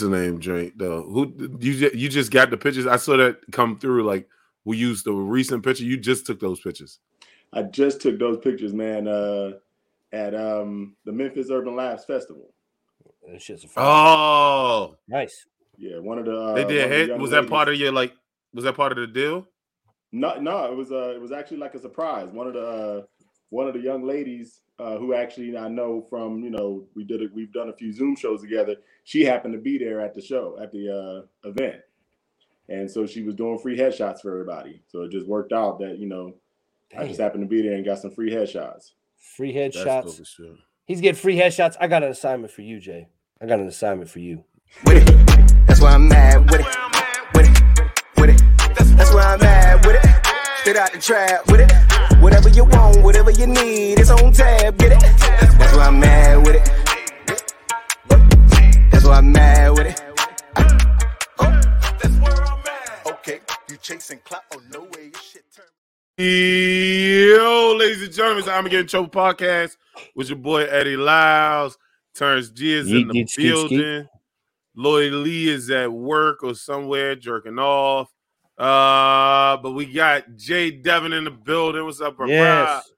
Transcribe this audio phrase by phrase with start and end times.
[0.00, 1.02] the name drink though?
[1.02, 2.86] Who you you just got the pictures?
[2.86, 4.04] I saw that come through.
[4.04, 4.28] Like
[4.64, 5.84] we used the recent picture.
[5.84, 6.98] You just took those pictures.
[7.52, 9.52] I just took those pictures, man, uh,
[10.12, 12.52] at um, the Memphis Urban Labs Festival.
[13.30, 15.46] That shit's a Oh, nice.
[15.78, 16.82] Yeah, one of the uh, they did.
[16.84, 18.12] of the Head, young was that ladies- part of your like?
[18.54, 19.46] Was that part of the deal?
[20.12, 22.28] No, no, it was uh, it was actually like a surprise.
[22.30, 23.02] One of the uh,
[23.50, 27.22] one of the young ladies uh, who actually I know from you know we did
[27.22, 27.32] it.
[27.32, 28.76] We've done a few Zoom shows together.
[29.04, 31.80] She happened to be there at the show at the uh, event,
[32.68, 34.82] and so she was doing free headshots for everybody.
[34.88, 36.34] So it just worked out that you know
[36.96, 38.92] I just happened to be there and got some free headshots.
[39.36, 40.20] Free headshots.
[40.20, 40.36] as.
[40.84, 41.76] He's getting free headshots.
[41.80, 43.08] I got an assignment for you, Jay.
[43.40, 44.44] I got an assignment for you.
[44.84, 45.66] with it.
[45.66, 46.66] That's why I'm mad with it.
[47.34, 48.02] With it.
[48.16, 48.96] With it.
[48.96, 50.26] That's why I'm mad with it.
[50.60, 51.85] Straight out the trap with it.
[52.20, 54.76] Whatever you want, whatever you need, it's on tab.
[54.78, 55.00] Get it.
[55.00, 56.64] That's why I'm mad with it.
[58.90, 60.02] That's why I'm mad with it.
[63.06, 64.42] Okay, you chasing clout?
[64.54, 65.66] Oh no way, your shit turn.
[66.18, 69.76] Yo, ladies and gentlemen, it's the I'm Getting Trouble podcast
[70.14, 71.76] with your boy Eddie Lyles.
[72.14, 73.68] Turns G is in the yeet, skeet, skeet.
[73.68, 74.08] building.
[74.74, 78.10] Lloyd Lee is at work or somewhere jerking off.
[78.58, 81.84] Uh, but we got Jay Devin in the building.
[81.84, 82.26] What's up, bro?
[82.26, 82.90] Yes.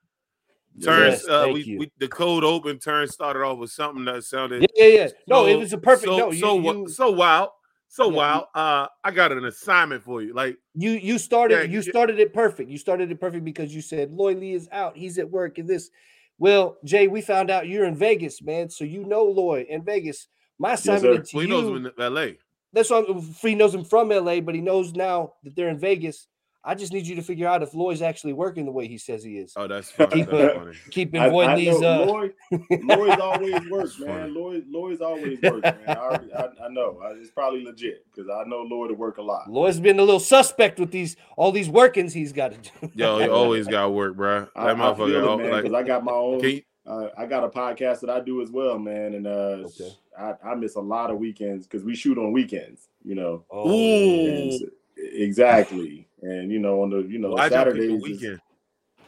[0.82, 2.78] Turns, Yes, uh, we, we the code open.
[2.78, 5.08] Turns started off with something that sounded Yeah, yeah, yeah.
[5.26, 6.06] No, it was a perfect.
[6.06, 7.52] So, no, you, so, you, so wow,
[7.88, 8.48] so Yeah, wow.
[8.54, 10.34] Uh, I got an assignment for you.
[10.34, 12.70] Like, you you started Yeah, you started it perfect.
[12.70, 14.96] You started it perfect because you said Lloyd Lee is out.
[14.96, 15.90] He's at work and this.
[16.38, 18.70] Well, Jay, we found out you're in Vegas, man.
[18.70, 20.28] So you know Lloyd in Vegas.
[20.60, 21.30] My assignment sir.
[21.30, 21.62] to well, he you.
[21.62, 22.38] knows in L.A.
[22.72, 25.78] that's why I'm- Free knows him from LA, but he knows now that they're in
[25.78, 26.26] Vegas.
[26.64, 29.22] I just need you to figure out if Lloyd's actually working the way he says
[29.22, 29.54] he is.
[29.56, 30.10] Oh, that's funny.
[30.16, 30.76] Keep that's a- funny.
[30.90, 32.34] Keeping I, Lloyd I Lee's know uh, Lloyd.
[32.82, 34.34] Lloyd's always works, man.
[34.34, 35.78] Lloyd, Lloyd's always works, man.
[35.86, 37.00] I, already, I, I know.
[37.02, 39.48] I, it's probably legit because I know Lloyd to work a lot.
[39.50, 42.90] Lloyd's been a little suspect with these all these workings he's got to do.
[42.92, 44.40] Yo, he always got work, bro.
[44.40, 46.40] That I, I feel motherfucker, it, al- man, like, I got my own.
[46.40, 49.66] can you- Uh, I got a podcast that I do as well, man, and uh,
[49.66, 49.90] Okay.
[50.18, 53.44] I, I miss a lot of weekends because we shoot on weekends, you know.
[53.50, 54.52] Oh, And
[54.96, 58.02] exactly, and you know on the you know why'd y'all pick the Saturdays.
[58.02, 58.40] weekend?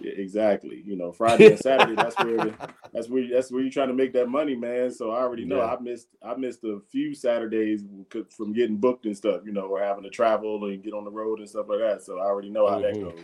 [0.01, 0.83] Yeah, exactly.
[0.87, 1.95] You know, Friday and Saturday.
[1.95, 2.55] that's where the,
[2.93, 4.91] that's where that's where you're trying to make that money, man.
[4.91, 5.59] So I already know.
[5.59, 5.75] Yeah.
[5.75, 7.85] I missed I missed a few Saturdays
[8.37, 9.43] from getting booked and stuff.
[9.45, 12.03] You know, or having to travel and get on the road and stuff like that.
[12.03, 13.03] So I already know how that Mhm.
[13.03, 13.15] goes.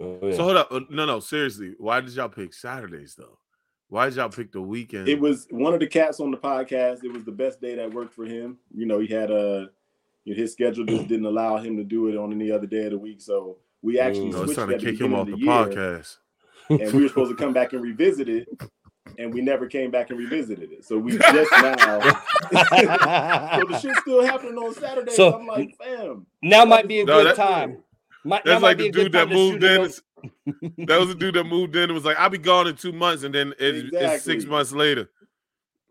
[0.00, 0.36] Oh, yeah.
[0.36, 1.74] So hold up, uh, no, no, seriously.
[1.78, 3.38] Why did y'all pick Saturdays though?
[3.88, 5.08] Why did y'all pick the weekend?
[5.08, 7.04] It was one of the cats on the podcast.
[7.04, 8.58] It was the best day that worked for him.
[8.74, 9.68] You know, he had a
[10.24, 12.98] his schedule just didn't allow him to do it on any other day of the
[12.98, 13.20] week.
[13.20, 14.36] So we actually Mm.
[14.36, 16.16] I was switched trying to kick him off of the the podcast.
[16.70, 18.48] and we were supposed to come back and revisit it,
[19.18, 20.82] and we never came back and revisited it.
[20.84, 22.00] So we just now.
[22.50, 25.10] so the shit's still happening on Saturday.
[25.12, 26.26] So- So I'm like, fam.
[26.42, 27.82] now might be a No, good that- time.
[28.26, 29.92] Might, now That's might like be the a good dude that moved in.
[30.46, 32.76] Another- That was the dude that moved in and was like, "I'll be gone in
[32.76, 35.10] two months," and then it's, it's six months later.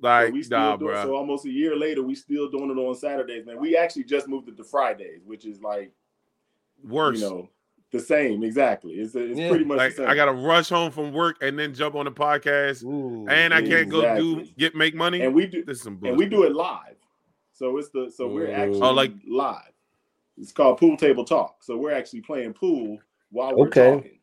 [0.01, 1.01] Like, we still nah, do, bro.
[1.03, 3.59] so almost a year later, we still doing it on Saturdays, man.
[3.59, 5.93] We actually just moved it to Fridays, which is like
[6.83, 7.21] Worse.
[7.21, 7.49] you know
[7.91, 8.93] the same exactly.
[8.95, 9.49] It's it's Yeah.
[9.49, 10.09] pretty much like, the same.
[10.09, 13.61] I gotta rush home from work and then jump on the podcast, Ooh, and I
[13.61, 15.21] can't go do get make money.
[15.21, 16.95] and we do this is some and we do it live.
[17.53, 18.57] So it's the so we're Mm.
[18.57, 19.71] actually Oh, like- live.
[20.37, 21.63] It's called pool table talk.
[21.63, 22.97] So we're actually playing pool
[23.29, 23.91] while we're Okay.
[23.95, 24.19] talking.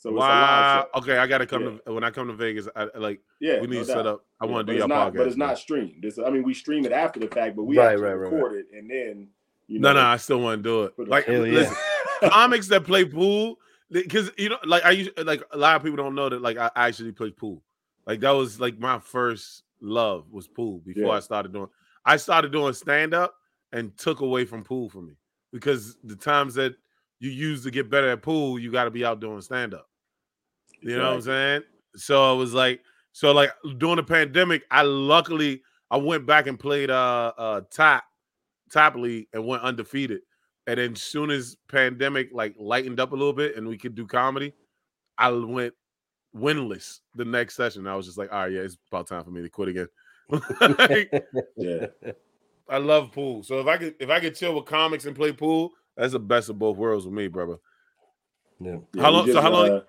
[0.00, 0.40] So it's a Wow.
[0.40, 0.98] live show.
[1.00, 2.66] Okay, I gotta come to when I come to Vegas.
[2.74, 4.24] I I- like Yeah, we need no to set up.
[4.40, 5.16] I Yeah, want to do it's your not, podcast.
[5.18, 6.04] but it's not streamed.
[6.04, 8.32] It's, I mean, we stream it after the fact, but we Right, actually right, right,
[8.32, 9.28] record it and then
[9.68, 10.00] you No, know.
[10.00, 11.08] no, I still want to do it.
[11.08, 11.52] Like, Hell yeah.
[11.52, 11.76] listen,
[12.30, 13.58] comics that play pool,
[13.90, 16.56] because you know, like I used, like a lot of people don't know that, like
[16.56, 17.62] I actually play pool.
[18.06, 21.16] Like that was like my first love was pool before Yeah.
[21.16, 21.68] I started doing.
[22.06, 23.34] I started doing stand up
[23.72, 25.12] and took away from pool for me
[25.52, 26.74] because the times that
[27.18, 29.89] you use to get better at pool, you got to be out doing stand up.
[30.82, 31.62] You know what I'm saying?
[31.96, 32.80] So it was like,
[33.12, 38.04] so like during the pandemic, I luckily I went back and played uh uh top
[38.72, 40.20] top league and went undefeated.
[40.66, 44.06] And then soon as pandemic like lightened up a little bit and we could do
[44.06, 44.52] comedy,
[45.18, 45.74] I went
[46.36, 47.86] winless the next session.
[47.88, 49.88] I was just like, all right, yeah, it's about time for me to quit again.
[50.60, 51.24] Like,
[51.56, 51.86] Yeah.
[52.68, 53.42] I love pool.
[53.42, 56.20] So if I could if I could chill with comics and play pool, that's the
[56.20, 57.56] best of both worlds with me, brother.
[58.60, 58.76] Yeah.
[58.94, 59.80] Yeah, How we long- so how long- uh,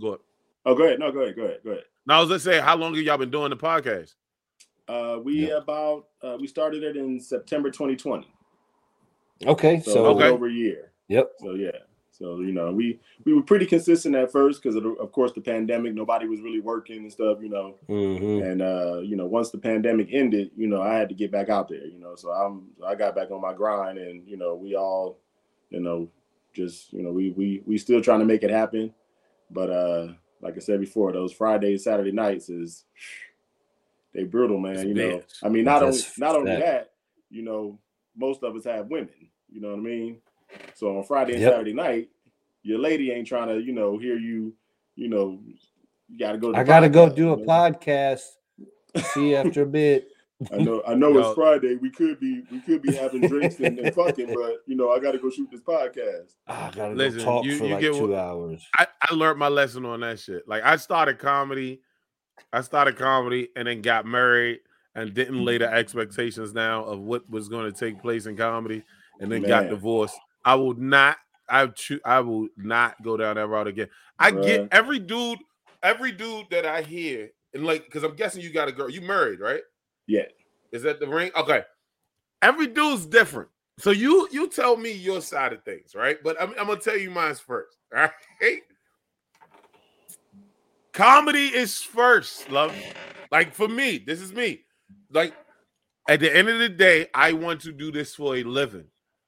[0.00, 0.18] Go ahead.
[0.66, 0.98] Oh, go ahead.
[0.98, 1.36] No, go ahead.
[1.36, 1.60] Go ahead.
[1.64, 1.84] Go ahead.
[2.06, 4.14] Now I was gonna say, how long have y'all been doing the podcast?
[4.88, 8.28] Uh, we about uh, we started it in September 2020,
[9.46, 10.28] Okay, so, so Okay.
[10.28, 10.92] over a year.
[11.08, 11.32] yep.
[11.40, 11.70] So yeah,
[12.12, 15.40] So you know, we we were pretty consistent at first because of, of course the
[15.40, 15.92] pandemic.
[15.94, 17.74] Nobody was really working and stuff, you know.
[17.88, 18.48] Mhm.
[18.48, 21.48] And uh, you know, once the pandemic ended, you know, I had to get back
[21.48, 22.14] out there, you know.
[22.14, 25.18] So I'm I got back on my grind, and you know, we all,
[25.70, 26.08] you know,
[26.54, 28.94] just you know, we we we still trying to make it happen.
[29.50, 32.84] But uh, like I said before, those Friday Saturday nights is
[34.14, 34.76] they brutal, man.
[34.76, 35.22] It's you know.
[35.42, 36.92] I mean, not only That's not only that,
[37.30, 37.78] you know,
[38.16, 39.30] most of us have women.
[39.50, 40.20] You know what I mean?
[40.74, 41.52] So on Friday and Yep.
[41.52, 42.08] Saturday night,
[42.62, 44.54] your lady ain't trying to, you know, hear you.
[44.94, 45.38] You know,
[46.08, 46.52] you got to go.
[46.52, 47.44] To I gotta go podcast, do you a know?
[47.44, 48.22] podcast.
[49.12, 50.08] See you after a bit.
[50.52, 51.76] I know, I know it's Friday.
[51.76, 54.98] We could be, we could be having drinks and, and fucking, but you know, I
[55.00, 56.34] got to go shoot this podcast.
[56.46, 58.62] Ah, I gotta Listen, go talk you- for you like get two what- hours.
[58.74, 60.46] I, I learned my lesson on that shit.
[60.46, 61.80] Like I started comedy,
[62.52, 64.60] I started comedy and then got married
[64.94, 68.82] and didn't lay the expectations down of what was going to take place in comedy
[69.20, 70.16] and then got divorced.
[70.44, 71.16] I will not
[71.48, 73.88] I choo- I will not go down that route again.
[74.18, 75.38] I get every dude,
[75.82, 79.00] every dude that I hear, and like because I'm guessing you got a girl, you
[79.00, 79.60] married, right?
[80.06, 80.26] Yeah.
[80.72, 81.30] Is that the ring?
[81.36, 81.62] Okay.
[82.42, 83.48] Every dude's different.
[83.78, 86.16] So you you tell me your side of things, right?
[86.22, 87.76] But I'm, I'm gonna tell you mine first.
[87.96, 88.08] All
[88.40, 88.62] right.
[90.92, 92.74] Comedy is first, love.
[93.30, 94.64] Like for me, this is me.
[95.10, 95.34] Like
[96.08, 98.86] at the end of the day, I want to do this for a living,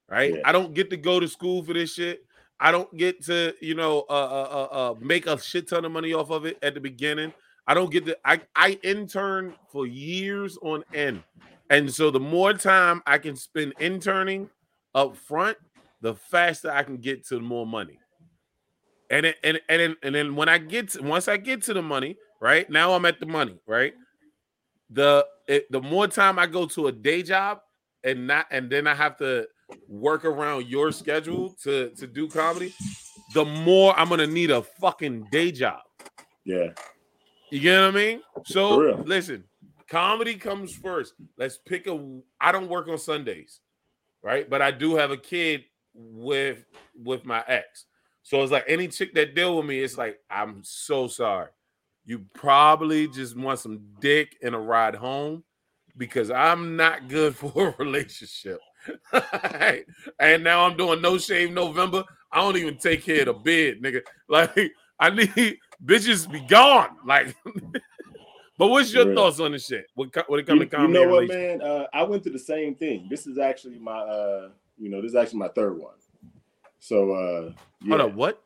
[0.09, 0.35] right?
[0.35, 0.41] Yeah.
[0.45, 2.25] I don't get to go to school for this shit.
[2.61, 5.93] I don't get to, you know, uh, uh, uh, uh, make a shit ton of
[5.93, 7.33] money off of it at the beginning.
[7.69, 11.23] I don't get the I I intern for years on end,
[11.69, 14.49] and so the more time I can spend interning
[14.95, 15.59] up front,
[16.01, 17.99] the faster I can get to more money.
[19.11, 21.75] And it, and and then, and then when I get to, once I get to
[21.75, 23.93] the money, right now I'm at the money, right.
[24.89, 27.61] The it, the more time I go to a day job
[28.03, 29.47] and not and then I have to
[29.89, 32.73] work around your schedule to to do comedy,
[33.35, 35.81] the more I'm gonna need a fucking day job.
[36.47, 36.69] Yeah,
[37.51, 38.21] You get what I mean?
[38.45, 39.45] So listen,
[39.89, 41.15] comedy comes first.
[41.37, 42.21] Let's pick a.
[42.41, 43.61] I don't work on Sundays,
[44.23, 44.49] right?
[44.49, 45.65] But I do have a kid
[45.95, 46.65] with
[46.95, 47.87] with my ex.
[48.23, 51.49] So it's like any chick that deal with me, it's like I'm so sorry.
[52.05, 55.45] You probably just want some dick and a ride home
[55.97, 58.61] because I'm not good for a relationship.
[60.21, 62.05] and now I'm doing no shave November.
[62.33, 64.03] I don't even take care of the bed, nigga.
[64.29, 66.97] Like I need bitches be gone.
[67.07, 67.35] Like,
[68.59, 69.15] but what's your Real.
[69.15, 69.87] thoughts on this shit?
[69.95, 71.63] When, co- when it comes you, to you know what, man?
[71.63, 73.07] Uh, I went through the same thing.
[73.09, 75.95] This is actually my, uh, you know, this is actually my third one.
[76.81, 77.53] So, uh,
[77.83, 77.89] yeah.
[77.97, 78.43] Hold up, what?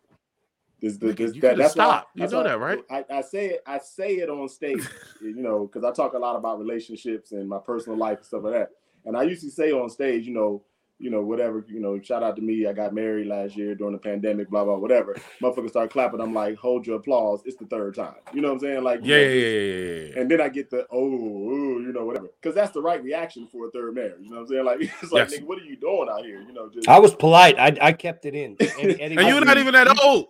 [0.81, 2.79] This, this, this, you that, could've that's why- You that's know why that, right?
[2.91, 3.63] I, I say it.
[3.67, 4.83] I say it on stage,
[5.23, 8.43] you know, because I talk a lot about relationships and my personal life and stuff
[8.43, 8.71] like that.
[9.05, 10.63] And I usually say on stage, you know,
[11.03, 12.67] you know, whatever, you know, shout out to me.
[12.67, 15.17] I got married last year during the pandemic, blah blah, whatever.
[15.43, 16.21] Motherfuckers start clapping.
[16.21, 17.43] I'm like, hold your applause.
[17.45, 18.15] It's the third time.
[18.33, 18.83] You know what I'm saying?
[18.85, 20.21] Like, Yeah, yeah, yeah, yeah, yeah, yeah.
[20.21, 23.47] and then I get the oh, ooh, you know, whatever, because that's the right reaction
[23.51, 24.15] for a third marriage.
[24.23, 24.65] You know what I'm saying?
[24.65, 25.41] Like, it's like, Yes.
[25.41, 26.41] nigga, what are you doing out here?
[26.41, 27.59] You know, just I was polite.
[27.59, 28.57] I, I kept it in.
[28.61, 30.27] Eddie- Eddie And you're not even that old.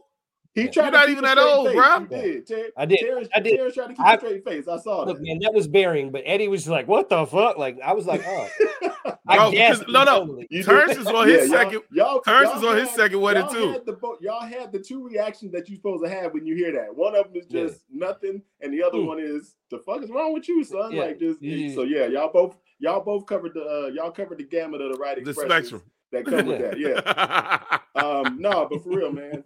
[0.55, 0.71] he Yeah.
[0.71, 0.83] tried.
[0.85, 1.77] You're not keep even a that straight old, face.
[1.77, 1.99] bro.
[1.99, 2.47] You did.
[2.47, 2.99] Ter- I did.
[3.01, 3.57] Terrence, I did.
[3.57, 4.69] Terrence tried to keep I- a straight face.
[4.69, 5.23] I saw Look, that.
[5.23, 8.23] man, that was bearing, but Eddie was like, "What the fuck?" Like I was like,
[8.27, 8.49] "Oh,
[8.83, 8.91] I
[9.25, 10.27] Bro, gasped because- no, no.
[10.27, 10.63] totally.
[10.65, 13.53] Terrence is on his y'all- second- Y'all, Terrence y'all is on his second wedding, y'all
[13.53, 13.71] too.
[13.73, 16.73] Had the, y'all had the two reactions that you're supposed to have when you hear
[16.73, 16.95] that.
[16.97, 17.63] One of them is Yeah.
[17.65, 19.07] just nothing, and the other Hmm.
[19.07, 20.93] one is the fuck is wrong with you, son?
[20.93, 21.03] Yeah.
[21.05, 21.73] Like just Yeah.
[21.75, 22.07] so yeah.
[22.07, 25.33] Y'all both y'all both covered the uh, y'all covered the gamut of the right The
[25.35, 25.83] spectrum.
[26.11, 26.79] that come with that.
[26.79, 27.79] Yeah.
[27.95, 29.45] Um, no, but for real, man.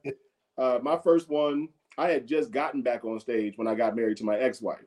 [0.56, 1.68] Uh, my first one,
[1.98, 4.86] I had just gotten back on stage when I got married to my ex-wife.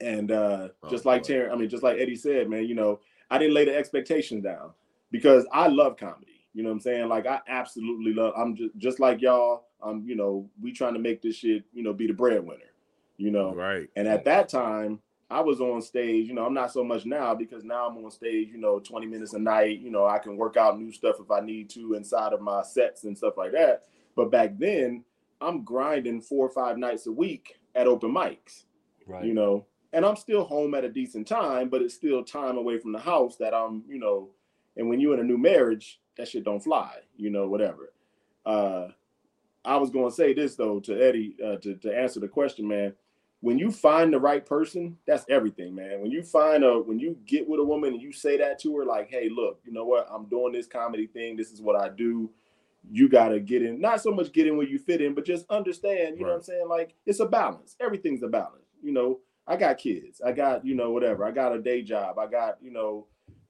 [0.00, 1.26] And uh, Oh, just like boy.
[1.28, 3.00] Terrence, I mean, just like Eddie said, man, you know,
[3.32, 4.72] I didn't lay the expectations down
[5.10, 6.44] because I love comedy.
[6.52, 7.08] You know what I'm saying?
[7.08, 8.34] Like I absolutely love.
[8.36, 9.64] I'm just just like y'all.
[9.82, 12.60] I'm you know, we trying to make this shit, you know, be the breadwinner.
[13.16, 13.88] You know, right.
[13.96, 14.98] and at that time,
[15.30, 16.28] I was on stage.
[16.28, 18.48] You know, I'm not so much now because now I'm on stage.
[18.50, 19.78] You know, 20 minutes a night.
[19.78, 22.62] You know, I can work out new stuff if I need to inside of my
[22.62, 23.84] sets and stuff like that.
[24.14, 25.04] But back then,
[25.40, 28.64] I'm grinding four or five nights a week at open mics.
[29.06, 29.24] right.
[29.24, 32.78] You know, and I'm still home at a decent time, but it's still time away
[32.78, 33.84] from the house that I'm.
[33.88, 34.30] You know,
[34.76, 36.96] and when you're in a new marriage, that shit don't fly.
[37.16, 37.92] You know, whatever.
[38.44, 38.88] Uh,
[39.64, 42.66] I was going to say this though to Eddie uh, to to answer the question,
[42.66, 42.94] man
[43.42, 46.00] when you find the right person, that's everything, man.
[46.00, 48.76] When you find a when you get with a woman and you say that to
[48.76, 50.06] her, like, hey, look, you know what?
[50.10, 51.36] I'm doing this comedy thing.
[51.36, 52.30] This is what I do.
[52.88, 55.44] You gotta get in, not so much get in where you fit in, but just
[55.50, 56.68] understand, you know what I'm saying?
[56.68, 57.74] Like it's a balance.
[57.80, 58.68] Everything's a balance.
[58.80, 61.24] You know, I got kids, I got, you know, whatever.
[61.24, 63.06] I got a day job, I got, you know,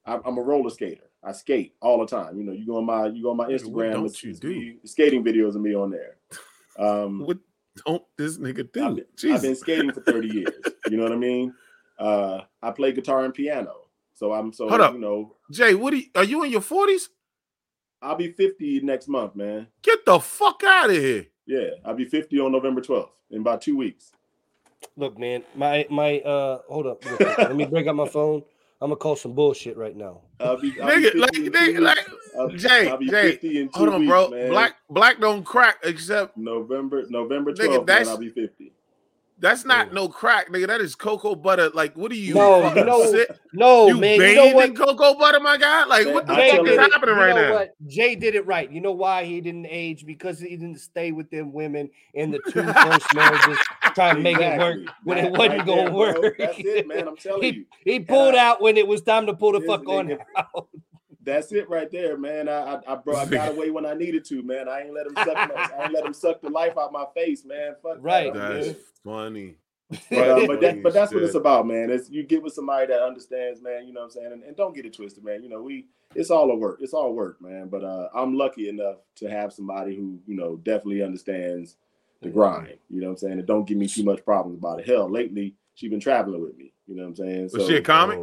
[0.06, 1.04] I, I'm a roller skater.
[1.24, 2.36] I skate all the time.
[2.36, 3.92] You know, you go on my you go on my what Instagram.
[3.92, 4.74] don't you do?
[4.84, 6.16] skating videos of me on there.
[6.78, 7.36] Um, What
[7.84, 8.82] don't this nigga do?
[8.86, 10.48] I've, been, I've been skating for 30 years.
[10.88, 11.52] You know what I mean?
[11.98, 13.74] Uh, I play guitar and piano.
[14.14, 14.94] So I'm so Hold up.
[14.94, 17.08] you know, Jay, what are you, are you in your 40s?
[18.00, 19.66] I'll be 50 next month, man.
[19.82, 21.26] Get the fuck out of here.
[21.44, 24.12] Yeah, I'll be 50 on November 12th in about two weeks.
[24.96, 27.04] Look, man, my my uh hold up.
[27.04, 27.38] real quick.
[27.38, 28.42] Let me bring up my phone.
[28.80, 30.22] I'm gonna call some bullshit right now.
[30.40, 31.98] I'll be, I'll Nigga, 50 like, nigga, like,
[32.36, 34.28] I'll, Jay, I'll be Jay, 50 in two Hold on, weeks, bro.
[34.30, 34.48] man.
[34.50, 38.72] Black black don't crack except November November Nigga, 12th, man, I'll be 50.
[39.38, 39.92] that's not Mm.
[39.92, 40.66] no crack, nigga.
[40.66, 41.70] That is cocoa butter.
[41.70, 42.34] Like, what are you?
[42.34, 44.68] No, you fucking know- sit- No, you man, you bathe know what?
[44.70, 45.84] in cocoa butter, my guy?
[45.84, 47.52] Like, Man, what the I Jay fuck is it- happening right now?
[47.54, 47.74] What?
[47.86, 48.68] Jay did it right.
[48.70, 50.04] You know why he didn't age?
[50.06, 53.58] Because he didn't stay with them women in the two first marriages,
[53.94, 54.94] trying to make it work Exactly.
[55.04, 56.20] when That it wasn't right gonna there, bro.
[56.22, 56.38] work.
[56.38, 57.08] That's it, man.
[57.08, 57.64] I'm telling He- you.
[57.84, 60.68] He pulled I- out when it was time to pull the fuck on nigga- out.
[61.24, 62.48] That's it right there, man.
[62.48, 64.68] I I, I, bro, I got away when I needed to, man.
[64.68, 67.04] I ain't let him suck my, I ain't let him suck the life out my
[67.14, 67.76] face, man.
[67.80, 68.32] Fuck Right.
[68.32, 68.76] I'm That's good.
[69.04, 69.54] funny.
[70.10, 71.90] But, uh, but, that, but that's what it's about, man.
[71.90, 73.86] It's you get with somebody that understands, man.
[73.86, 75.42] You know what I'm saying, and, and don't get it twisted, man.
[75.44, 76.78] You know we it's all a work.
[76.80, 77.68] It's all work, man.
[77.68, 81.76] But uh, I'm lucky enough to have somebody who you know definitely understands
[82.22, 82.74] the grind.
[82.88, 84.86] You know what I'm saying, and don't give me too much problems about it.
[84.88, 86.72] Hell, lately she been traveling with me.
[86.86, 87.50] You know what I'm saying?
[87.52, 88.18] Was she a comic?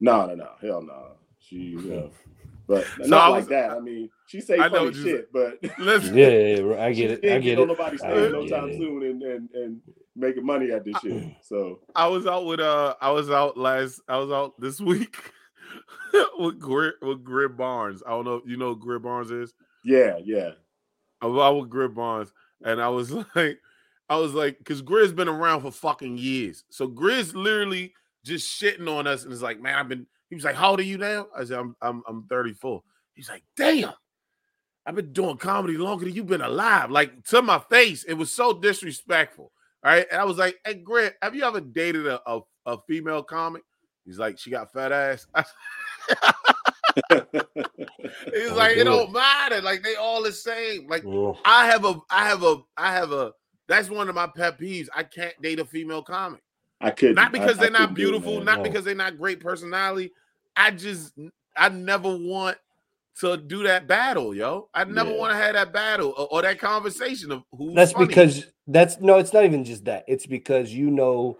[0.00, 0.50] No, no, no.
[0.60, 1.12] Hell no.
[1.38, 2.10] She, you know,
[2.66, 3.70] but So not I like that.
[3.70, 6.92] I mean, she say I know funny what shit, but Listen, Yeah, yeah, yeah, I
[6.92, 7.30] get it.
[7.30, 7.66] I get on it.
[7.68, 8.78] nobody I stand no time it.
[8.78, 9.80] soon and, and and
[10.16, 11.24] making money at this shit.
[11.42, 15.16] So I was out with uh I was out last I was out this week
[16.38, 18.02] with Grit with Grit Barnes.
[18.06, 19.52] I don't know if you know who Grit Barnes is.
[19.84, 20.50] yeah, yeah.
[21.20, 22.32] I was out with Grit Barnes
[22.64, 23.60] and I was like
[24.08, 26.64] I was like because Grit's been around for fucking years.
[26.70, 27.92] So Grit's literally
[28.24, 30.80] just shitting on us and it's like, man, I've been he was like, How old
[30.80, 31.28] are you now?
[31.36, 32.82] I said, I'm I'm I'm 34.
[33.14, 33.92] He's like, damn.
[34.86, 36.90] I've been doing comedy longer than you've been alive.
[36.90, 39.50] Like to my face, it was so disrespectful.
[39.82, 40.06] All right.
[40.10, 43.62] And I was like, hey, Grit, have you ever dated a, a, a female comic?
[44.04, 45.26] He's like, she got fat ass.
[47.10, 49.60] He's like, it do don't matter.
[49.60, 50.86] Like they all the same.
[50.88, 51.04] Like.
[51.44, 53.32] I have a, I have a, I have a.
[53.68, 54.88] That's one of my pet peeves.
[54.94, 56.42] I can't date a female comic.
[56.80, 58.62] I could Not because they're not beautiful, not No.
[58.64, 60.12] because they're not great personality.
[60.54, 61.12] I just,
[61.56, 62.58] I never want
[63.20, 64.68] to do that battle, yo.
[64.74, 65.18] I never Yeah.
[65.18, 67.74] want to have that battle or, or that conversation of who's.
[67.74, 68.06] That's funny.
[68.06, 70.04] because that's no, it's not even just that.
[70.08, 71.38] It's because you know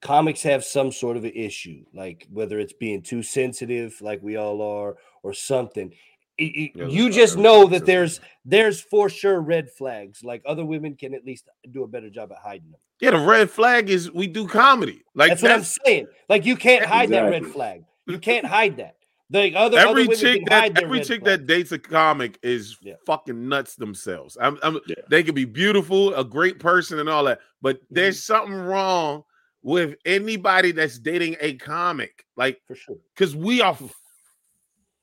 [0.00, 4.36] comics have some sort of an issue, like whether it's being too sensitive, like we
[4.36, 5.92] all are, or something.
[6.38, 10.24] It- it- Yeah, you just know everything that there's there's for sure red flags.
[10.24, 12.80] Like other women can at least do a better job at hiding them.
[13.00, 15.02] yeah, the red flag is we do comedy.
[15.14, 16.06] Like That's what I'm saying.
[16.30, 17.84] Like you can't hide that red flag.
[18.06, 18.96] You can't hide that.
[19.28, 21.24] The other every other chick that every chick flags.
[21.40, 22.94] that dates a comic is Yeah.
[23.06, 24.36] fucking nuts themselves.
[24.40, 24.96] I'm, I'm Yeah.
[25.08, 27.94] they could be beautiful, a great person, and all that, but Mm-hmm.
[27.94, 29.22] there's something wrong
[29.62, 32.96] with anybody that's dating a comic, like for sure.
[33.14, 33.76] because we are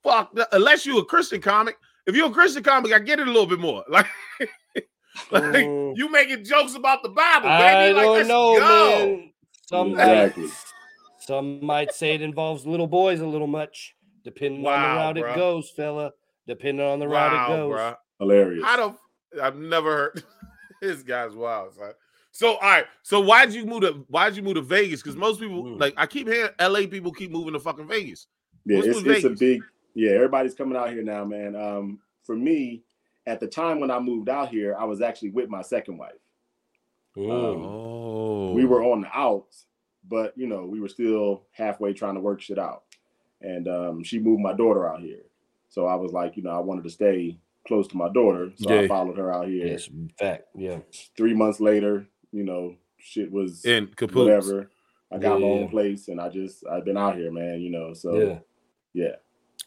[0.03, 0.39] fucked.
[0.39, 0.49] up.
[0.51, 3.47] Unless you're a Christian comic, if you're a Christian comic, I get it a little
[3.47, 3.83] bit more.
[5.31, 5.97] Like, like Mm.
[5.97, 7.93] you making jokes about the Bible, I baby.
[7.95, 9.07] Like, don't let's know, go.
[9.07, 9.33] man.
[9.67, 10.43] Some Exactly.
[10.43, 10.51] might,
[11.19, 15.31] some might say it involves little boys a little much, depending on the route bruh.
[15.33, 16.11] it goes, fella.
[16.45, 17.73] Depending on the route it goes.
[17.73, 17.95] bruh.
[18.19, 18.63] Hilarious.
[18.65, 18.97] I don't.
[19.41, 20.23] I've never heard.
[20.83, 21.73] this guy's wild.
[21.73, 21.91] Son.
[22.37, 22.85] So all right.
[23.01, 25.01] So why'd you move to Why'd you move to Vegas?
[25.01, 25.79] Because most people Mm.
[25.79, 26.85] like I keep hearing L.A.
[26.85, 28.27] people keep moving to fucking Vegas.
[28.63, 29.63] Yeah, What's it's, with it's a big
[29.95, 30.11] yeah.
[30.11, 31.55] Everybody's coming out here now, man.
[31.55, 32.83] Um, for me,
[33.25, 36.11] at the time when I moved out here, I was actually with my second wife.
[37.17, 37.27] Mm.
[37.31, 39.65] Oh, We were on the outs,
[40.07, 42.83] but you know, we were still halfway trying to work shit out.
[43.41, 45.23] And um, she moved my daughter out here,
[45.69, 48.79] so I was like, you know, I wanted to stay close to my daughter, so
[48.79, 49.65] I followed her out here.
[49.65, 49.89] Yes,
[50.19, 50.43] fact.
[50.55, 50.81] Yeah.
[51.17, 54.25] Three months later, you know, shit was in Capoose.
[54.25, 54.69] whatever.
[55.11, 55.53] I got my Yeah.
[55.53, 57.61] own place, and I just I've been out here, man.
[57.61, 58.39] You know, so yeah.
[58.93, 59.15] yeah.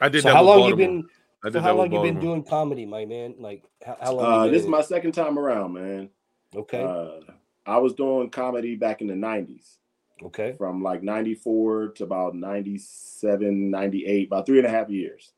[0.00, 0.36] I did So that.
[0.36, 1.04] how with long you been?
[1.42, 3.34] I did So that how long you been doing comedy, my man?
[3.38, 4.24] Like how, how long?
[4.24, 6.10] Uh, this is my second time around, man.
[6.54, 6.82] okay.
[6.82, 7.20] Uh,
[7.66, 9.76] I was doing comedy back in the 90s,
[10.22, 10.52] okay.
[10.58, 15.32] from like 94 to about 97, 98, about three and a half years.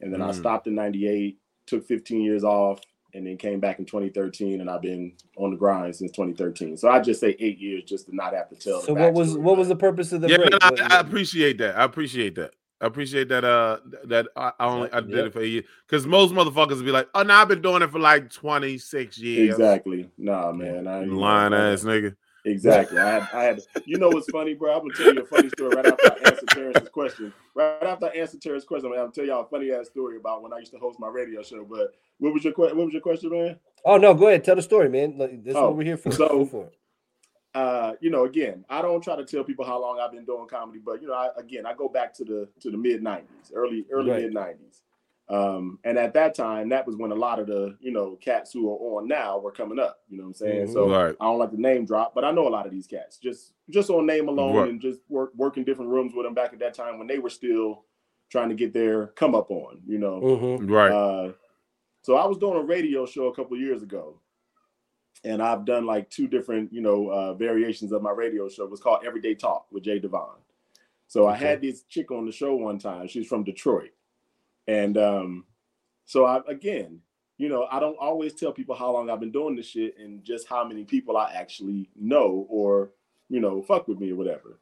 [0.00, 0.34] And then I Mm.
[0.34, 2.80] stopped in 98, took 15 years off,
[3.14, 4.60] and then came back in 2013.
[4.60, 6.76] And I've been on the grind since 2013.
[6.76, 8.80] So I just say eight years just to not have to tell.
[8.82, 10.52] the So what was backstory, what was the purpose of the Yeah, break?
[10.62, 11.76] man, I, I appreciate that.
[11.78, 12.54] I appreciate that.
[12.80, 13.44] I appreciate that.
[13.44, 15.26] Uh, that I, I only I did Yep.
[15.26, 17.82] it for a year because most motherfuckers would be like, "Oh no, I've been doing
[17.82, 20.10] it for like twenty six years." Exactly.
[20.18, 20.88] Nah, man.
[20.88, 22.16] I You lying ass nigga.
[22.44, 22.98] Exactly.
[22.98, 24.72] I had, I had, you know what's funny, bro?
[24.74, 27.32] I'm gonna tell you a funny story right after I answer Terrence's question.
[27.54, 30.42] Right after I answer Terrence's question, I'm gonna tell y'all a funny ass story about
[30.42, 31.64] when I used to host my radio show.
[31.64, 33.58] But what was your what was your question, man?
[33.84, 35.16] Oh no, go ahead, tell the story, man.
[35.18, 36.10] Like, That's Oh, what we're here for.
[36.12, 36.70] so- for
[37.54, 40.48] uh, you know, again, I don't try to tell people how long I've been doing
[40.48, 43.52] comedy, but you know, I, again, I go back to the to the mid '90s,
[43.54, 44.22] early early Right.
[44.24, 44.80] mid '90s,
[45.28, 48.52] um, and at that time, that was when a lot of the you know cats
[48.52, 50.00] who are on now were coming up.
[50.08, 50.66] You know what I'm saying?
[50.68, 50.72] Mhm.
[50.72, 51.14] So Right.
[51.20, 53.54] I don't like to name drop, but I know a lot of these cats just
[53.70, 54.68] just on name alone Right.
[54.68, 57.18] and just work work in different rooms with them back at that time when they
[57.18, 57.84] were still
[58.30, 59.80] trying to get their come up on.
[59.86, 60.70] You know, Mhm.
[60.70, 60.90] Right.
[60.90, 61.32] uh,
[62.02, 64.18] so I was doing a radio show a couple of years ago,
[65.24, 68.64] and I've done like two different, you know, uh, variations of my radio show.
[68.64, 70.38] It was called Everyday Talk with Jay Devon.
[71.06, 73.06] So I had this chick on the show one time.
[73.06, 73.90] She's from Detroit,
[74.66, 75.44] and um,
[76.04, 77.00] so I again,
[77.38, 80.22] you know, I don't always tell people how long I've been doing this shit and
[80.24, 82.90] just how many people I actually know or
[83.28, 84.58] you know fuck with me or whatever.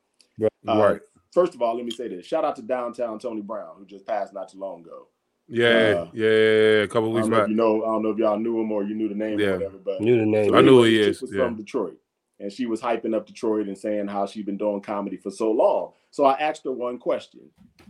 [0.68, 1.00] Uh, Right.
[1.32, 4.06] First of all, let me say this: shout out to downtown Tony Brown who just
[4.06, 5.06] passed not too long ago.
[5.48, 7.48] Yeah, uh, yeah, yeah, yeah, a couple I weeks don't back.
[7.48, 7.82] you know.
[7.82, 9.46] I don't know if y'all knew him or you knew the name Yeah.
[9.48, 9.78] or whatever.
[9.78, 10.50] But Knew the name.
[10.50, 11.44] so I knew anyway, who he this chick is, Was yeah.
[11.44, 11.98] from Detroit,
[12.38, 15.50] and she was hyping up Detroit and saying how she'd been doing comedy for so
[15.50, 15.92] long.
[16.10, 17.40] So I asked her one question: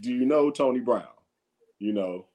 [0.01, 1.05] Do you know Tony Brown?
[1.81, 2.27] You know,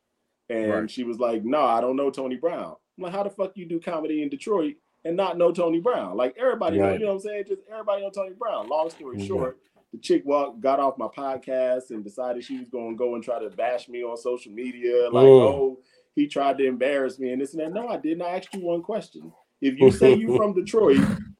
[0.50, 0.92] and Right.
[0.92, 3.66] she was like, "No, I don't know Tony Brown." I'm like, "How the fuck you
[3.66, 4.76] do comedy in Detroit
[5.06, 6.18] and not know Tony Brown?
[6.18, 7.44] Like everybody, know, you know what I'm saying?
[7.48, 9.28] Just everybody know Tony Brown." Long story Mhm.
[9.28, 9.60] short.
[9.94, 13.24] The chick walked, got off my podcast and decided she was going to go and
[13.24, 15.10] try to bash me on social media.
[15.10, 15.42] Like, Mm.
[15.42, 15.80] oh,
[16.16, 17.72] he tried to embarrass me and this and that.
[17.74, 18.22] No, I didn't.
[18.24, 19.32] I asked you one question.
[19.62, 20.98] If you say you from Detroit,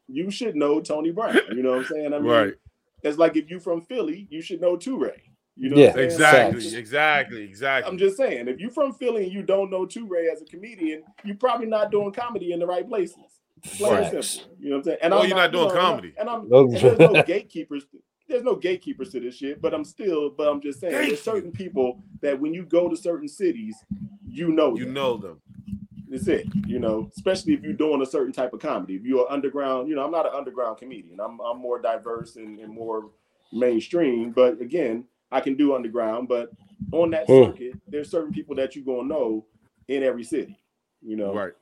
[0.08, 1.38] you should know Tony Brown.
[1.50, 2.14] You know what I'm saying?
[2.14, 2.54] I mean, Right.
[3.04, 5.14] it's like if you from Philly, you should know Toure.
[5.58, 6.04] You know Yeah, what I'm?
[6.06, 6.74] Exactly, Facts.
[6.74, 7.92] exactly, exactly.
[7.92, 11.04] I'm just saying, if you're from Philly and you don't know Toure as a comedian,
[11.24, 13.18] you're probably not doing comedy in the right places.
[13.78, 14.54] Plain simple.
[14.60, 14.98] You know what I'm saying?
[15.02, 16.14] And Or I'm you're not doing you know, comedy.
[16.20, 16.60] And I'm, No.
[16.66, 17.86] and there's no gatekeepers.
[18.28, 21.22] There's no gatekeepers to this shit, but I'm still, but I'm just saying, Thank there's
[21.22, 23.76] certain people that when you go to certain cities,
[24.28, 24.94] you know, you them.
[24.94, 25.42] know them.
[26.10, 26.48] That's it.
[26.68, 28.96] You know, especially if you're doing a certain type of comedy.
[28.96, 31.20] If you're underground, you know, I'm not an underground comedian.
[31.20, 33.10] I'm I'm more diverse and, and more
[33.54, 34.32] mainstream.
[34.32, 36.28] But again, I can do underground.
[36.28, 36.54] But
[36.92, 37.46] on that Hmm.
[37.52, 39.46] circuit, there's certain people that you're gonna know
[39.88, 40.58] in every city.
[41.02, 41.54] You know, Right.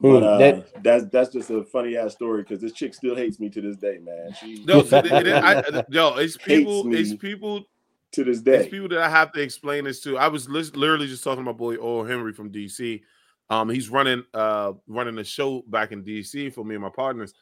[0.00, 3.16] but Hmm, uh, that- that's that's just a funny ass story because this chick still
[3.16, 4.32] hates me to this day, man.
[4.34, 7.64] She No, it- it- I- yo, it's people, it's people,
[8.12, 8.56] to this day.
[8.56, 8.70] it's day.
[8.70, 10.16] people that I have to explain this to.
[10.16, 13.02] I was lis- literally just talking to my boy Earl Henry from DC.
[13.50, 17.34] Um, he's running uh running a show back in DC for me and my partners,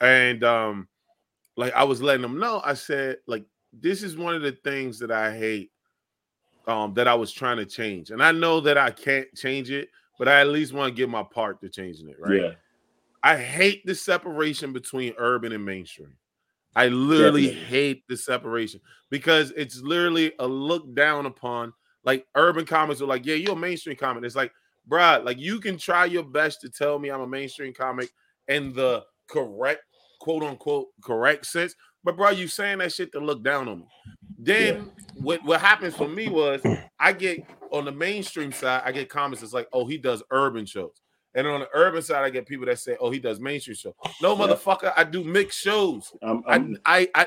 [0.00, 0.88] and um,
[1.56, 2.60] like I was letting them know.
[2.64, 5.70] I said like this is one of the things that I hate.
[6.66, 9.88] Um, that I was trying to change, and I know that I can't change it,
[10.18, 12.16] but I at least want to give my part to changing it.
[12.20, 12.42] Right.
[12.42, 12.50] Yeah,
[13.22, 16.14] I hate the separation between urban and mainstream.
[16.76, 17.66] I literally Definitely.
[17.66, 18.80] hate the separation
[19.10, 21.72] because it's literally a look down upon.
[22.04, 24.24] Like urban comics are like, yeah, you're a mainstream comic.
[24.24, 24.52] It's like,
[24.88, 28.10] bruh, like you can try your best to tell me I'm a mainstream comic
[28.48, 29.82] in the correct,
[30.20, 31.74] quote unquote, correct sense.
[32.04, 33.86] But bro, you saying that shit to look down on me.
[34.38, 36.62] Then what what happens for me was
[36.98, 40.64] I get on the mainstream side, I get comments that's like, oh, he does urban
[40.66, 41.00] shows.
[41.34, 43.92] And on the urban side, I get people that say, "Oh, he does mainstream shows."
[44.20, 44.46] No, Yeah.
[44.48, 46.12] motherfucker, I do mixed shows.
[46.22, 47.26] I, I, I,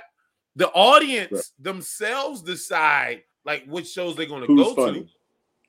[0.57, 5.03] the audience themselves decide like which shows they're going to go funny?
[5.03, 5.07] to.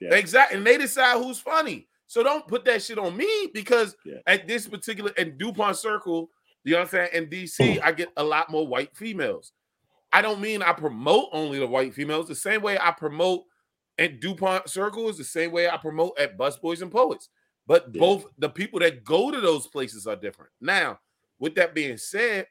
[0.00, 0.14] Yeah.
[0.16, 1.86] Exactly, and they decide who's funny.
[2.08, 4.18] So don't put that shit on me because Yeah.
[4.26, 6.28] at this particular and Dupont Circle,
[6.64, 7.10] you know what I'm saying?
[7.12, 9.52] In DC, I get a lot more white females.
[10.12, 12.28] I don't mean I promote only the white females.
[12.28, 13.44] The same way I promote
[13.98, 17.28] at Dupont Circle is the same way I promote at Busboys and Poets.
[17.66, 17.98] But Yeah.
[18.00, 20.52] both the people that go to those places are different.
[20.60, 21.00] Now,
[21.38, 22.46] with that being said,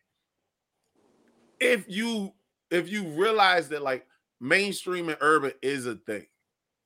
[1.59, 2.33] if you
[2.71, 4.07] if you realize that like
[4.39, 6.25] mainstream and urban is a thing,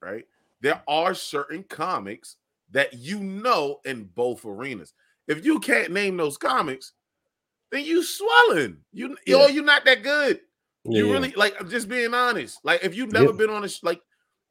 [0.01, 0.25] right?
[0.61, 2.37] There are certain comics
[2.71, 4.93] that you know in both arenas.
[5.27, 6.93] If you can't name those comics,
[7.71, 8.77] then you swelling.
[8.93, 9.36] You Yeah.
[9.38, 10.41] oh, you're not that good.
[10.86, 11.13] You Yeah.
[11.13, 12.60] really like I'm just being honest.
[12.63, 13.38] Like if you've never Yeah.
[13.38, 14.01] been on a sh- like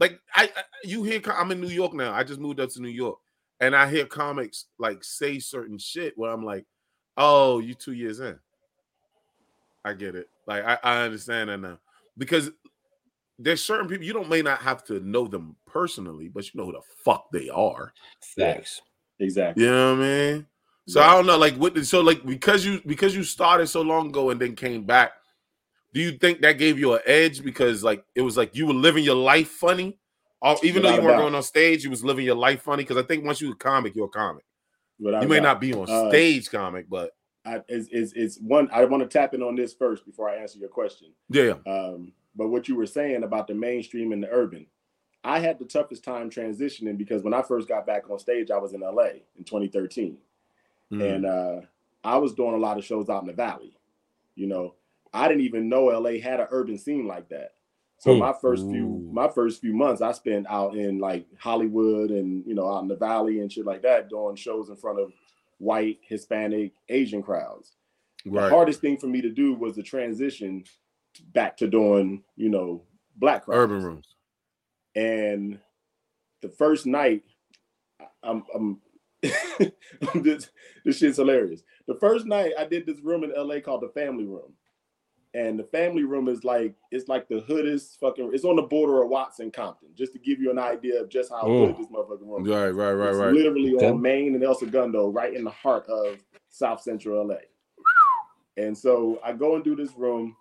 [0.01, 2.13] like I, I you hear I'm in New York now.
[2.13, 3.19] I just moved up to New York,
[3.61, 6.67] and I hear comics like say certain shit where I'm like,
[7.17, 8.39] oh, you two years in.
[9.85, 10.29] I get it.
[10.47, 11.79] Like I, I understand that now
[12.19, 12.51] because
[13.39, 16.67] there's certain people you don't may not have to know them personally, but you know
[16.67, 17.93] who the fuck they are.
[18.35, 18.81] Facts.
[19.19, 19.65] exactly.
[19.65, 20.47] You know what I mean?
[20.89, 21.09] So Yeah.
[21.11, 24.31] I don't know, like what so like because you because you started so long ago
[24.31, 25.13] and then came back,
[25.93, 28.75] do you think that gave you an edge because like it was like you were
[28.75, 29.99] living your life funny?
[30.43, 32.85] Or even though you weren't going on stage, you was living your life funny.
[32.85, 34.45] Because I think once you're a comic, you're a comic.
[35.01, 35.43] Without you may doubt.
[35.43, 37.11] not be on Uh, stage comic, but
[37.45, 38.69] I, is, is is one.
[38.73, 41.09] I want to tap in on this first before I answer your question.
[41.31, 41.55] Yeah.
[41.67, 44.67] Um, but what you were saying about the mainstream and the urban,
[45.25, 48.59] I had the toughest time transitioning because when I first got back on stage, I
[48.59, 50.19] was in LA in 2013,
[50.93, 51.15] Mm.
[51.15, 51.61] and uh,
[52.05, 53.77] I was doing a lot of shows out in the valley.
[54.35, 54.75] You know,
[55.13, 57.53] I didn't even know LA had an urban scene like that.
[57.99, 58.21] So Hmm.
[58.21, 62.55] my first few my first few months I spent out in like Hollywood and you
[62.55, 65.13] know out in the valley and shit like that doing shows in front of
[65.59, 67.73] white, Hispanic, Asian crowds.
[68.27, 70.65] The hardest thing for me to do was the transition
[71.33, 72.83] back to doing, you know,
[73.17, 73.59] black crowds.
[73.59, 74.15] Urban rooms.
[74.95, 75.59] And
[76.43, 77.23] the first night,
[78.23, 78.81] I'm, I'm,
[80.15, 80.51] this,
[80.85, 81.63] this shit's hilarious.
[81.87, 84.53] The first night I did this room in LA called the Family Room,
[85.35, 88.31] and the Family Room is like it's like the hoodest fucking.
[88.33, 91.09] It's on the border of Watts and Compton, just to give you an idea of
[91.09, 91.77] just how Mm.
[91.77, 92.45] good this motherfucking room.
[92.47, 92.53] is.
[92.53, 93.33] Right, right, right, It's right.
[93.33, 97.37] literally on Main and El Segundo, right in the heart of South Central LA.
[98.57, 100.35] And so I go and do this room.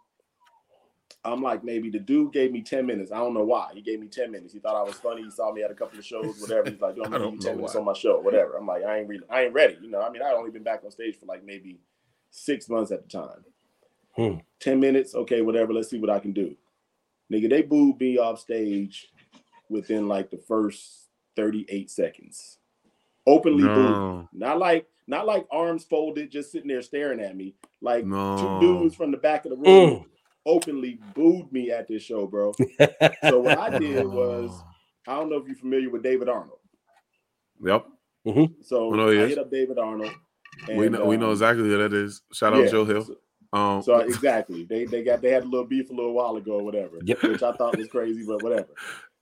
[1.25, 3.11] I'm like, maybe the dude gave me 10 minutes.
[3.11, 3.71] I don't know why.
[3.73, 4.53] He gave me 10 minutes.
[4.53, 5.23] He thought I was funny.
[5.23, 6.69] He saw me at a couple of shows, whatever.
[6.69, 7.79] He's like, yo, I'm gonna don't give you 10 know minutes why.
[7.79, 8.55] on my show, whatever.
[8.57, 9.77] I'm like, I ain't really, I ain't ready.
[9.81, 11.79] You know, I mean, I only been back on stage for like maybe
[12.31, 13.43] six months at the time.
[14.15, 14.35] Hmm.
[14.59, 15.73] 10 minutes, okay, whatever.
[15.73, 16.55] Let's see what I can do.
[17.31, 19.07] Nigga, they booed me off stage
[19.69, 22.59] within like the first 38 seconds.
[23.27, 24.27] Openly booed.
[24.31, 27.55] Not like not like arms folded, just sitting there staring at me.
[27.81, 28.59] Like No.
[28.61, 30.05] two dudes from the back of the room Mm.
[30.45, 32.53] Openly booed me at this show, bro.
[33.29, 34.51] So what I did was,
[35.08, 36.60] I don't know if you're familiar with David Arnold.
[37.63, 37.86] Yep.
[38.62, 40.12] So I know I hit up David Arnold.
[40.69, 42.21] we know we know um, exactly who that is.
[42.34, 43.03] Shout out yeah, Joe Hill.
[43.05, 43.15] So,
[43.53, 46.53] Um so exactly, they they got they had a little beef a little while ago,
[46.53, 47.21] or whatever, Yep.
[47.23, 48.69] which I thought was crazy, but whatever.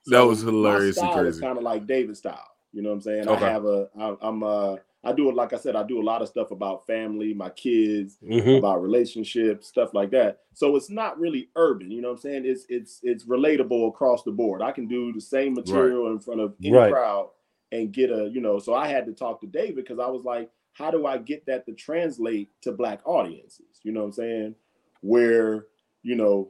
[0.08, 1.42] That was my hilariously style is crazy.
[1.42, 2.48] kind of like David style.
[2.72, 3.28] You know what I'm saying?
[3.28, 3.46] Okay.
[3.46, 6.04] I have a I, I'm uh I do it like I said I do a
[6.04, 8.58] lot of stuff about family, my kids, Mhm.
[8.60, 10.42] about relationships, stuff like that.
[10.54, 12.46] So it's not really urban, you know what I'm saying?
[12.46, 14.62] It's it's it's relatable across the board.
[14.62, 16.92] I can do the same material in front of any Right.
[16.92, 17.30] crowd
[17.72, 20.24] and get a, you know, so I had to talk to David because I was
[20.24, 23.80] like, how do I get that to translate to black audiences?
[23.84, 24.56] You know what I'm saying?
[25.02, 25.66] Where,
[26.04, 26.50] you know,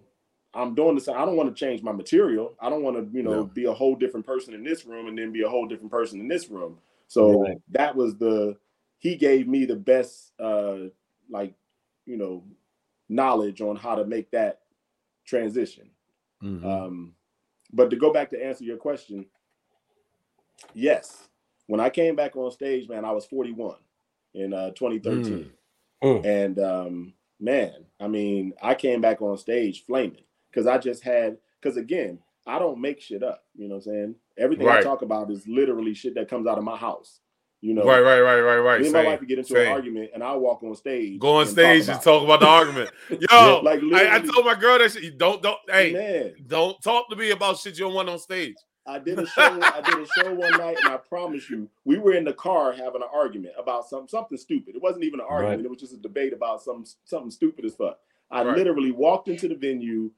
[0.54, 1.08] I'm doing this.
[1.08, 2.56] I don't want to change my material.
[2.62, 3.50] I don't want to, you know, Yeah.
[3.54, 6.20] be a whole different person in this room and then be a whole different person
[6.20, 6.78] in this room.
[7.13, 7.58] So Right.
[7.69, 8.58] that was the
[8.97, 10.89] he gave me the best uh
[11.30, 11.54] like
[12.06, 12.43] you know
[13.08, 14.62] knowledge on how to make that
[15.26, 15.91] transition.
[16.41, 16.65] Mhm.
[16.65, 17.15] Um
[17.71, 19.26] but to go back to answer your question,
[20.73, 21.30] yes.
[21.67, 23.76] When I came back on stage, man, I was 41
[24.34, 25.52] in uh 2013.
[26.04, 26.26] Mm.
[26.26, 31.38] And um man, I mean, I came back on stage flaming because I just had
[31.62, 33.44] because again, I don't make shit up.
[33.56, 34.16] You know what I'm saying?
[34.38, 37.20] Everything I talk about is literally shit that comes out of my house.
[37.62, 38.82] You know, right, right, right, right, right.
[38.82, 39.68] me and my wife would get into same.
[39.68, 41.18] an argument, and I'll walk on stage.
[41.18, 42.92] Go on stage and talk about the argument.
[43.10, 45.18] Yo, Like, I, I told my girl that shit.
[45.18, 46.34] Don't don't hey, man.
[46.46, 48.56] don't talk to me about shit you don't want on stage.
[48.86, 49.62] I did a show.
[49.62, 52.74] I did a show one night, and I promise you, we were in the car
[52.74, 54.76] having an argument about some something stupid.
[54.76, 55.66] It wasn't even an argument; Right.
[55.66, 57.98] it was just a debate about some something stupid as fuck.
[58.30, 58.58] I Right.
[58.58, 60.12] literally walked into the venue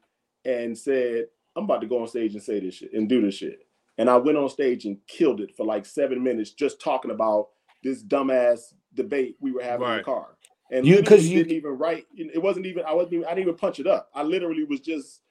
[0.45, 3.35] and said, "I'm about to go on stage and say this shit and do this
[3.35, 3.59] shit."
[3.97, 7.49] And I went on stage and killed it for like seven minutes, just talking about
[7.83, 10.37] this dumbass debate we were having in the car.
[10.71, 12.05] And You- you 'cause because you- didn't even write.
[12.17, 12.83] It wasn't even.
[12.85, 13.13] I wasn't.
[13.13, 14.09] Even, I didn't even punch it up.
[14.15, 15.21] I literally was just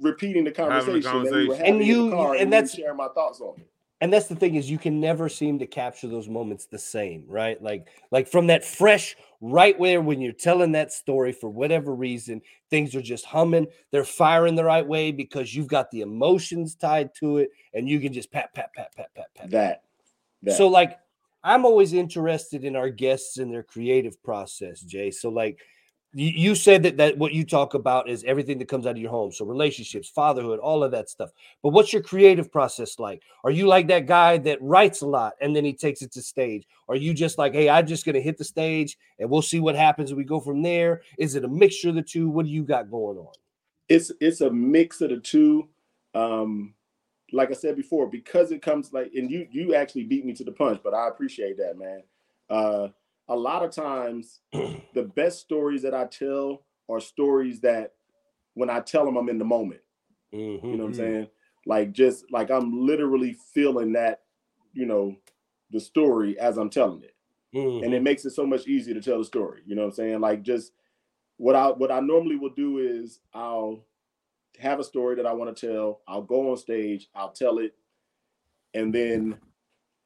[0.00, 2.42] repeating the Having the conversation, that we were having And in you- the car, and
[2.44, 3.66] and, that's- that's sharing my thoughts on it.
[4.00, 7.24] and that's the thing is you can never seem to capture those moments the same
[7.26, 11.94] right like like from that fresh right where when you're telling that story for whatever
[11.94, 16.74] reason things are just humming they're firing the right way because you've got the emotions
[16.74, 19.82] tied to it and you can just pat pat pat pat pat pat That.
[20.42, 20.56] that.
[20.56, 20.98] so like
[21.44, 25.60] i'm always interested in our guests and their creative process jay so like
[26.14, 29.10] you, said that that what you talk about is everything that comes out of your
[29.10, 29.30] home.
[29.30, 31.30] So relationships fatherhood all of that stuff.
[31.62, 33.22] But what's your creative process like?
[33.44, 36.22] Are you like that guy that writes a lot and then he takes it to
[36.22, 36.66] stage?
[36.88, 39.74] Are you just like hey i'm just to hit the stage and we'll see what
[39.74, 41.02] happens we go from there.
[41.18, 42.30] Is it a mixture of the two?
[42.30, 43.32] What do you got going on?
[43.88, 45.68] It's it's a mix of the two.
[46.14, 46.74] Um,
[47.32, 50.44] like I said before, because it comes like, and you you actually beat me to
[50.44, 52.02] the punch, but I appreciate that, man.
[52.48, 52.88] Uh,
[53.28, 57.94] a lot of times, the best stories that I tell are stories that
[58.54, 59.80] when I tell them, I'm in the moment.
[60.70, 60.94] You know what I'm Mhm.
[60.94, 61.28] saying?
[61.66, 64.22] Like just like I'm literally feeling that,
[64.72, 65.16] you know,
[65.70, 67.14] the story as I'm telling it.
[67.52, 67.82] Mhm.
[67.82, 69.62] and it makes it so much easier to tell the story.
[69.66, 70.20] You know what I'm saying?
[70.20, 70.72] Like just
[71.38, 73.84] what I what I normally will do is I'll
[74.58, 76.02] have a story that I want to tell.
[76.08, 77.76] I'll go on stage, I'll tell it,
[78.74, 79.38] and then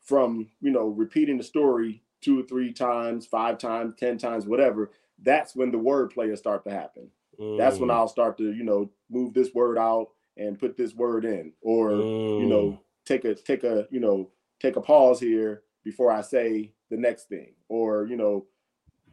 [0.00, 4.90] from you know repeating the story two or three times, five times, ten times, whatever,
[5.20, 7.10] that's when the word players start to happen.
[7.58, 10.94] That's when Mm, I'll start to, you know, move this word out and put this
[10.94, 12.48] word in, or you mm.
[12.48, 14.30] know, take a take a you know
[14.60, 18.46] take a pause here before I say the next thing, or you know,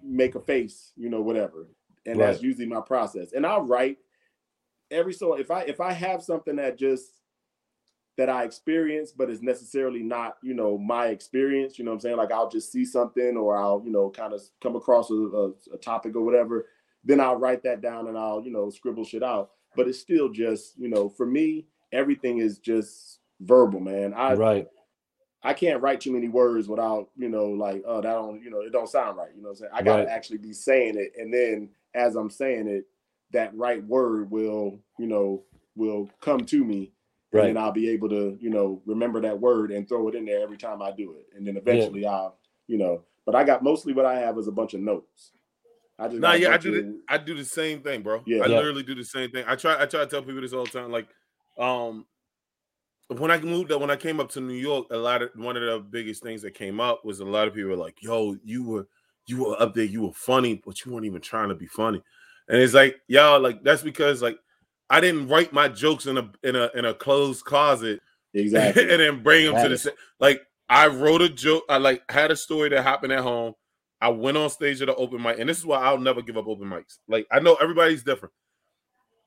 [0.04, 1.68] make a face, you know, whatever.
[2.06, 3.34] And that's usually my process.
[3.34, 3.98] And I'll write
[4.92, 7.19] every so if I if I have something that just
[8.20, 11.80] that I experience, but it's necessarily not, you know, my experience.
[11.80, 12.18] You know what I'm saying?
[12.18, 15.52] Like I'll just see something or I'll, you know, kind of come across a, a,
[15.74, 16.66] a topic or whatever.
[17.06, 19.52] Then I'll write that down and I'll, you know, scribble shit out.
[19.74, 24.14] But it's still just, you know, for me, everything is just verbal, man.
[24.14, 24.68] I right.
[25.42, 28.60] I can't write too many words without, you know, like, oh, that don't, you know,
[28.60, 29.30] it don't sound right.
[29.34, 29.72] You know what I'm saying?
[29.74, 30.10] I gotta Right.
[30.10, 31.14] actually be saying it.
[31.18, 32.84] And then as I'm saying it,
[33.32, 35.44] that right word will, you know,
[35.78, 36.92] will come to me
[37.32, 37.48] Right.
[37.48, 40.26] and then I'll be able to, you know, remember that word and throw it in
[40.26, 41.28] there every time I do it.
[41.36, 42.38] And then eventually I'll,
[42.68, 45.32] you know, but I got mostly what I have is a bunch of notes.
[46.00, 48.24] I just Nah, yeah, I do of- the, I do the same thing, bro.
[48.26, 48.44] Yeah.
[48.44, 48.56] I Yeah.
[48.58, 49.44] literally do the same thing.
[49.48, 50.92] I try I try to tell people this all the time.
[50.92, 51.08] Like,
[51.60, 52.06] um,
[53.10, 55.58] when I moved up, when I came up to New York, a lot of one
[55.58, 58.36] of the biggest things that came up was a lot of people were like, "Yo,
[58.44, 58.88] you were
[59.28, 62.02] you were up there, you were funny, but you weren't even trying to be funny."
[62.48, 64.38] And it's like, y'all, like that's because like
[64.90, 68.00] I didn't write my jokes in a in a in a closed closet
[68.34, 68.82] exactly.
[68.92, 69.96] and then bring them to the set.
[70.20, 71.64] Like I wrote a joke.
[71.70, 73.54] I like had a story that happened at home.
[74.02, 76.38] I went on stage at an open mic, and this is why I'll never give
[76.38, 76.98] up open mics.
[77.08, 78.34] Like I know everybody's different.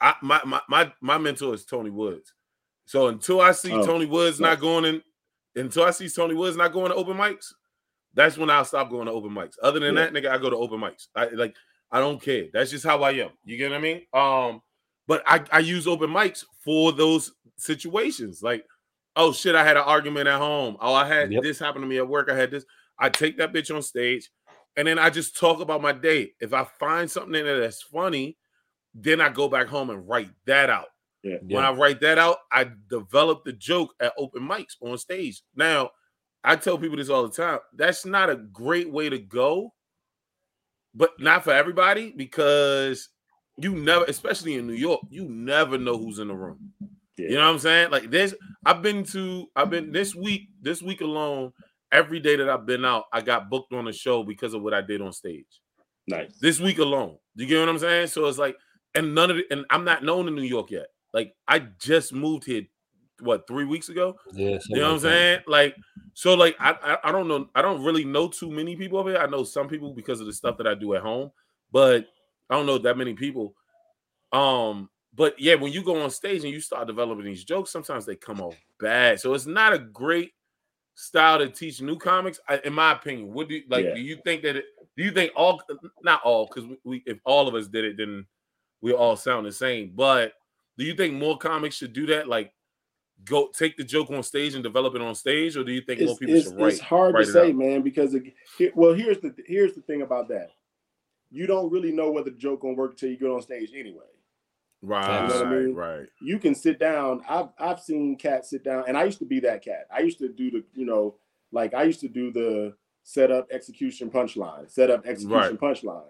[0.01, 2.33] I my my my, my mentor is Tony Woods.
[2.85, 5.03] So until I see Oh, Tony Woods not going in,
[5.55, 7.53] until I see Tony Woods not going to open mics,
[8.13, 9.55] that's when I'll stop going to open mics.
[9.63, 10.07] Other than Yeah.
[10.07, 11.07] that, nigga, I go to open mics.
[11.15, 11.55] I like
[11.91, 12.47] I don't care.
[12.53, 13.31] That's just how I am.
[13.45, 14.03] You get what I mean?
[14.13, 14.63] Um,
[15.13, 18.43] but I, I use open mics for those situations.
[18.43, 18.65] Like,
[19.15, 20.79] oh shit, I had an argument at home.
[20.81, 21.43] Oh, I had Yep.
[21.43, 22.31] this happen to me at work.
[22.31, 22.65] I had this.
[22.99, 24.31] I take that bitch on stage,
[24.75, 26.33] and then I just talk about my day.
[26.41, 28.39] If I find something in there that's funny,
[28.95, 30.87] then I go back home and write that out.
[31.23, 31.37] Yeah.
[31.43, 35.43] When I write that out, I develop the joke at open mics on stage.
[35.55, 35.91] Now,
[36.43, 37.59] I tell people this all the time.
[37.77, 39.75] That's not a great way to go,
[40.95, 43.11] but not for everybody because
[43.59, 46.73] you never, especially in New York, you never know who's in the room.
[47.17, 47.29] Yeah.
[47.29, 47.91] You know what I'm saying?
[47.91, 48.35] Like this,
[48.65, 51.53] I've been to, I've been this week, this week alone,
[51.93, 54.75] every day that I've been out, I got booked on a show because of what
[54.75, 55.61] I did on stage
[56.07, 56.33] nice.
[56.41, 57.19] this week alone.
[57.35, 58.09] You get what I'm saying?
[58.09, 58.57] So it's like,
[58.95, 60.87] and none of it, and I'm not known in New York yet.
[61.13, 62.63] Like I just moved here,
[63.21, 64.17] what three weeks ago?
[64.33, 64.59] Yeah.
[64.69, 65.41] You know what I'm saying?
[65.47, 65.77] Like,
[66.15, 69.11] so like I, I I don't know, I don't really know too many people over
[69.11, 69.19] here.
[69.19, 71.31] I know some people because of the stuff that I do at home,
[71.71, 72.07] but
[72.53, 73.55] I don't know that many people.
[74.31, 78.05] Um, but yeah, when you go on stage and you start developing these jokes, sometimes
[78.05, 79.21] they come off bad.
[79.21, 80.33] So it's not a great
[80.95, 83.33] style to teach new comics, I- in my opinion.
[83.33, 83.87] What do you like?
[83.87, 83.95] Yeah.
[83.95, 84.57] Do you think that?
[84.57, 84.67] It,
[84.99, 85.63] do you think all?
[86.03, 88.27] Not all, because we, we if all of us did it, then
[88.83, 89.93] we all sound the same.
[89.95, 90.35] But
[90.77, 92.29] do you think more comics should do that?
[92.29, 92.53] Like,
[93.25, 96.03] go take the joke on stage and develop it on stage, or do you think
[96.03, 96.73] more people it's, should write?
[96.73, 97.57] it's hard write to it say, out?
[97.57, 98.35] man, because it,
[98.75, 100.51] well, here's the here's the thing about that.
[101.33, 104.05] You don't really know whether the joke gonna work until you get on stage anyway.
[104.85, 105.75] Right, You know what I mean?
[105.75, 106.07] right.
[106.21, 107.23] You can sit down.
[107.29, 109.87] I've I've seen cats sit down, and I used to be that cat.
[109.95, 111.17] I used to do the you know
[111.53, 116.05] like I used to do the setup, execution, punchline, setup, execution, punchline.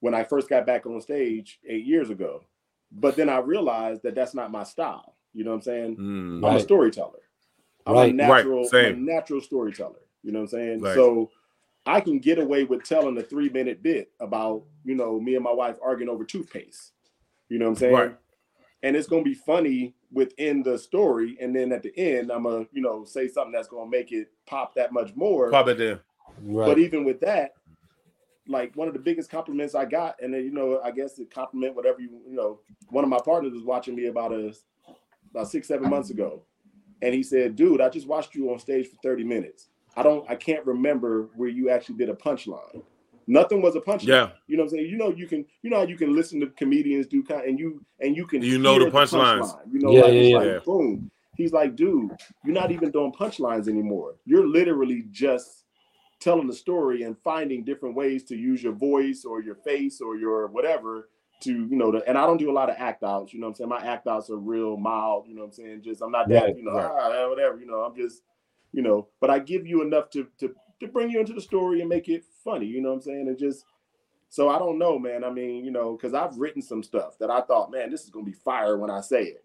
[0.00, 2.44] When I first got back on stage eight years ago,
[2.92, 5.16] but then I realized that that's not my style.
[5.34, 5.96] You know what I'm saying?
[5.96, 7.18] Mm, I'm a storyteller.
[7.86, 8.10] I'm Right.
[8.12, 9.04] a natural, Right, I'm a same.
[9.04, 10.00] natural storyteller.
[10.22, 10.80] You know what I'm saying?
[10.80, 10.94] Right.
[10.94, 11.30] So
[11.90, 15.42] I can get away with telling a three minute bit about, you know, me and
[15.42, 16.92] my wife arguing over toothpaste.
[17.48, 17.94] You know what I'm saying?
[17.94, 18.16] Right.
[18.84, 22.66] And it's gonna be funny within the story, and then at the end, I'm gonna,
[22.72, 25.50] you know, say something that's gonna make it pop that much more.
[25.50, 26.02] Pop it there.
[26.40, 26.66] Right.
[26.66, 27.54] But even with that,
[28.46, 31.24] like one of the biggest compliments I got, and then you know, I guess the
[31.24, 34.54] compliment, whatever you, you know, one of my partners was watching me about a
[35.32, 36.44] about six, seven months ago.
[37.02, 39.69] And he said, dude, I just watched you on stage for 30 minutes.
[39.96, 42.82] I don't I can't remember where you actually did a punchline.
[43.26, 44.06] Nothing was a punchline.
[44.08, 44.30] Yeah.
[44.48, 44.90] You know what I'm saying?
[44.90, 47.58] You know, you can, you know how you can listen to comedians do kind and
[47.58, 49.42] you and you can You know the punchlines.
[49.42, 49.72] punchline.
[49.72, 50.38] You know, Yeah, like, yeah, it's yeah.
[50.54, 51.10] like boom.
[51.36, 52.10] He's like, dude,
[52.44, 54.16] you're not even doing punchlines anymore.
[54.26, 55.64] You're literally just
[56.18, 60.16] telling the story and finding different ways to use your voice or your face or
[60.16, 61.08] your whatever
[61.40, 63.46] to, you know, to, and I don't do a lot of act outs, you know
[63.46, 63.70] what I'm saying?
[63.70, 65.80] My act outs are real mild, you know what I'm saying?
[65.82, 66.90] Just I'm not that, Right, you know, right.
[66.92, 68.20] ah, whatever, you know, I'm just,
[68.72, 71.80] you know, but I give you enough to to to bring you into the story
[71.80, 73.28] and make it funny, you know what I'm saying?
[73.28, 73.64] And just
[74.28, 75.24] so I don't know, man.
[75.24, 78.10] I mean, you know, because I've written some stuff that I thought, man, this is
[78.10, 79.44] gonna be fire when I say it.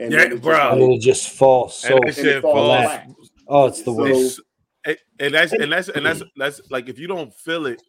[0.00, 0.70] And Yeah, then it's just bro.
[0.72, 1.94] and then like- it just falls so.
[1.96, 2.84] and and it falls falls.
[2.84, 3.08] flat.
[3.48, 4.40] Oh, it's the So- worst.
[4.86, 7.80] And- and that's and that's and that's that's like if you don't feel it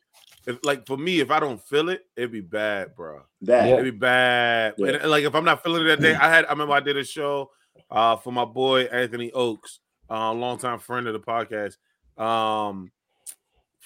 [0.48, 3.24] if like for me, if I don't feel it, it'd be bad, bro.
[3.42, 3.74] That Yeah.
[3.74, 4.76] It'd be bad.
[4.78, 4.92] Yeah.
[5.02, 6.96] And, like if I'm not feeling it that day, I had I remember I did
[6.96, 7.50] a show
[7.92, 11.78] uh for my boy Anthony Oaks, uh, longtime friend of the podcast.
[12.22, 12.92] Um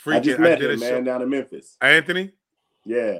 [0.03, 1.03] freaking I just met did a him, man, show.
[1.03, 1.77] down in Memphis.
[1.81, 2.31] Anthony?
[2.85, 3.19] Yeah,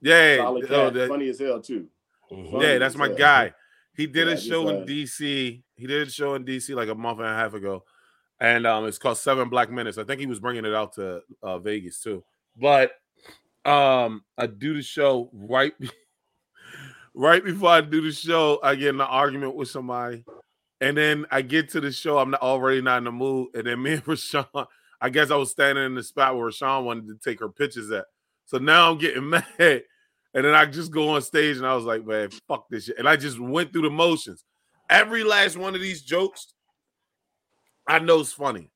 [0.00, 0.36] Yeah.
[0.38, 1.88] solid oh, that- funny as hell too.
[2.30, 2.50] Mhm.
[2.52, 3.16] funny yeah, that's my hell.
[3.16, 3.54] guy.
[3.96, 5.62] He did Yeah, a show uh, in DC.
[5.76, 7.84] He did a show in DC like a month and a half ago,
[8.38, 9.98] and um, it's called Seven Black Minutes.
[9.98, 12.22] I think he was bringing it out to uh, Vegas too.
[12.56, 12.92] But
[13.64, 15.72] um, I do the show right,
[17.14, 18.60] right before I do the show.
[18.62, 20.24] I get in an argument with somebody,
[20.80, 22.18] and then I get to the show.
[22.18, 24.66] I'm not already not in the mood, and then me and Rashawn.
[25.00, 27.90] I guess I was standing in the spot where Rashawn wanted to take her pictures
[27.90, 28.04] at.
[28.44, 29.44] So now I'm getting mad.
[30.32, 32.98] And then I just go on stage and I was like, man, fuck this shit.
[32.98, 34.44] And I just went through the motions.
[34.90, 36.52] Every last one of these jokes,
[37.86, 38.70] I know it's funny.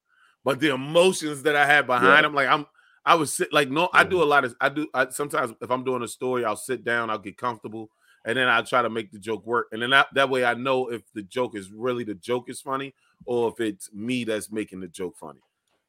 [0.44, 2.22] But the emotions that I had behind Yeah.
[2.22, 2.66] them, like I'm
[3.06, 5.70] I was sit like no, I do a lot of I do I sometimes if
[5.70, 7.90] I'm doing a story, I'll sit down, I'll get comfortable,
[8.24, 9.68] and then I'll try to make the joke work.
[9.72, 12.60] And then that, that way I know if the joke is really the joke is
[12.60, 12.94] funny
[13.26, 15.40] or if it's me that's making the joke funny.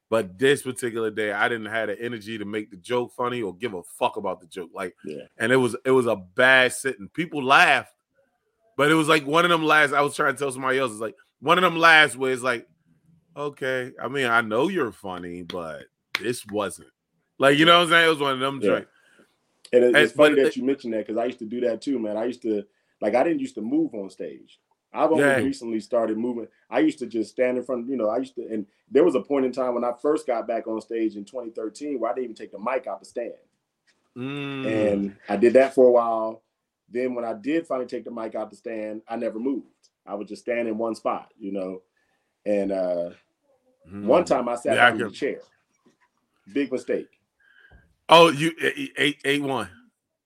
[0.09, 3.55] But this particular day, I didn't have the energy to make the joke funny or
[3.55, 4.69] give a fuck about the joke.
[4.73, 5.23] Like, Yeah.
[5.37, 7.09] and it was it was a bad sitting.
[7.09, 7.91] People laughed,
[8.77, 9.93] but it was like one of them laughs.
[9.93, 10.91] I was trying to tell somebody else.
[10.91, 12.67] It's like one of them laughs where it's like,
[13.35, 15.85] okay, I mean, I know you're funny, but
[16.21, 16.89] this wasn't.
[17.39, 18.05] Like, you know what I'm saying?
[18.05, 18.69] It was one of them Yeah.
[18.69, 18.91] joints.
[19.73, 21.99] And it- it's funny that you mentioned that because I used to do that too,
[21.99, 22.17] man.
[22.17, 22.63] I used to
[23.01, 24.59] like I didn't used to move on stage.
[24.93, 25.41] I've only Yeah.
[25.41, 26.47] recently started moving.
[26.69, 29.15] I used to just stand in front, you know, I used to and there was
[29.15, 32.13] a point in time when I first got back on stage in 2013 where I
[32.13, 33.33] didn't even take the mic out the stand.
[34.15, 34.65] Mm.
[34.65, 36.43] And I did that for a while.
[36.87, 39.65] Then when I did finally take the mic out the stand, I never moved.
[40.05, 41.81] I would just stand in one spot, you know.
[42.45, 43.09] And uh
[44.01, 44.27] one Mm.
[44.27, 45.41] time I sat Yeah, in the chair.
[46.53, 47.09] Big mistake.
[48.09, 49.69] Oh, you eight eight, eight one.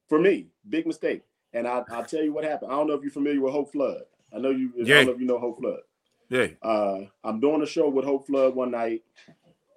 [0.07, 1.21] for me, big mistake.
[1.53, 2.71] And I, I'll tell you what happened.
[2.71, 4.01] I don't know if you're familiar with Hope Flood.
[4.33, 4.71] I know you.
[4.77, 4.95] I Yeah.
[4.97, 5.79] don't know if you know Hope Flood.
[6.29, 6.47] Yeah.
[6.61, 9.03] Uh, I'm doing a show with Hope Flood one night,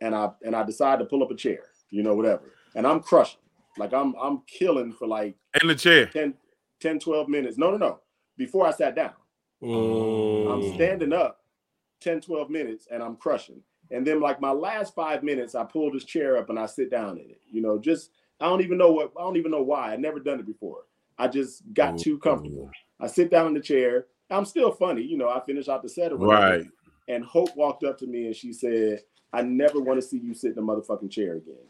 [0.01, 1.61] and I and I decide to pull up a chair,
[1.91, 2.43] you know, whatever.
[2.75, 3.41] And I'm crushing,
[3.79, 6.07] like I'm I'm killing for like In the chair.
[6.07, 6.35] 10,
[6.81, 7.57] 10 12 minutes.
[7.59, 8.01] No, no, no.
[8.37, 9.13] Before I sat down,
[9.63, 10.75] I'm Mm.
[10.75, 11.43] standing up
[12.01, 13.63] 10, 12 minutes, and I'm crushing.
[13.91, 16.91] And then like my last five minutes, I pull this chair up and I sit
[16.91, 17.41] down in it.
[17.51, 19.93] You know, just I don't even know what I don't even know why.
[19.93, 20.85] I'd never done it before.
[21.19, 22.29] I just got too mm-hmm.
[22.29, 22.71] comfortable.
[23.01, 24.07] I sit down in the chair.
[24.31, 25.29] I'm still funny, you know.
[25.29, 26.59] I finish out the set or whatever.
[26.59, 26.67] Right.
[27.09, 29.01] And Hope walked up to me and she said,
[29.33, 31.67] "I never want to see you sit in a motherfucking chair again."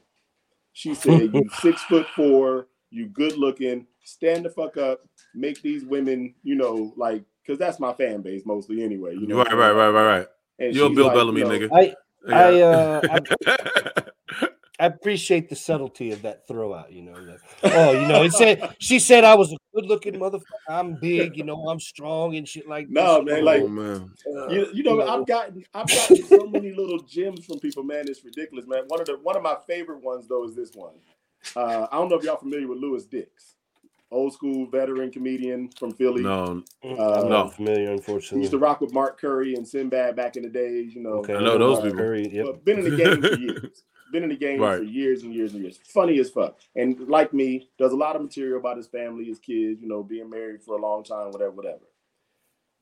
[0.73, 3.87] She said, "You six foot four, you good looking.
[4.05, 5.01] Stand the fuck up.
[5.35, 9.15] Make these women, you know, like, because that's my fan base mostly anyway.
[9.15, 10.27] You know, Right, right, right, right, right.
[10.63, 11.69] And You're Bill like, Bellamy you know, nigga.
[11.73, 11.95] I
[12.33, 14.03] I, uh, I
[14.81, 17.13] I appreciate the subtlety of that throw out, you know.
[17.13, 20.43] Like, oh, you know, it said she said I was a good looking motherfucker.
[20.69, 23.33] I'm big, you know, I'm strong and shit like No, this.
[23.35, 24.13] man, like- oh, man.
[24.27, 28.05] Uh, You, you know, I've gotten I've gotten so many little gems from people, man.
[28.09, 28.85] It's ridiculous, man.
[28.89, 30.95] One of the one of my favorite ones though is this one.
[31.57, 33.57] Uh, I don't know if y'all familiar with Lewis Dix,
[34.13, 36.23] old school veteran comedian from Philly.
[36.23, 37.49] No, I'm uh, not no.
[37.49, 38.41] familiar, unfortunately.
[38.41, 41.15] used to rock with Mark Curry and Sinbad back in the days, you know.
[41.21, 41.99] okay, I know those Uh, people.
[41.99, 42.45] Curry, yep.
[42.47, 43.83] But been in the game for years.
[44.13, 44.77] Been in the game Right.
[44.77, 45.81] for years and years and years.
[45.87, 46.59] Funny as fuck.
[46.77, 50.03] And like me, does a lot of material about his family, his kids, you know,
[50.03, 51.81] being married for a long time, whatever, whatever.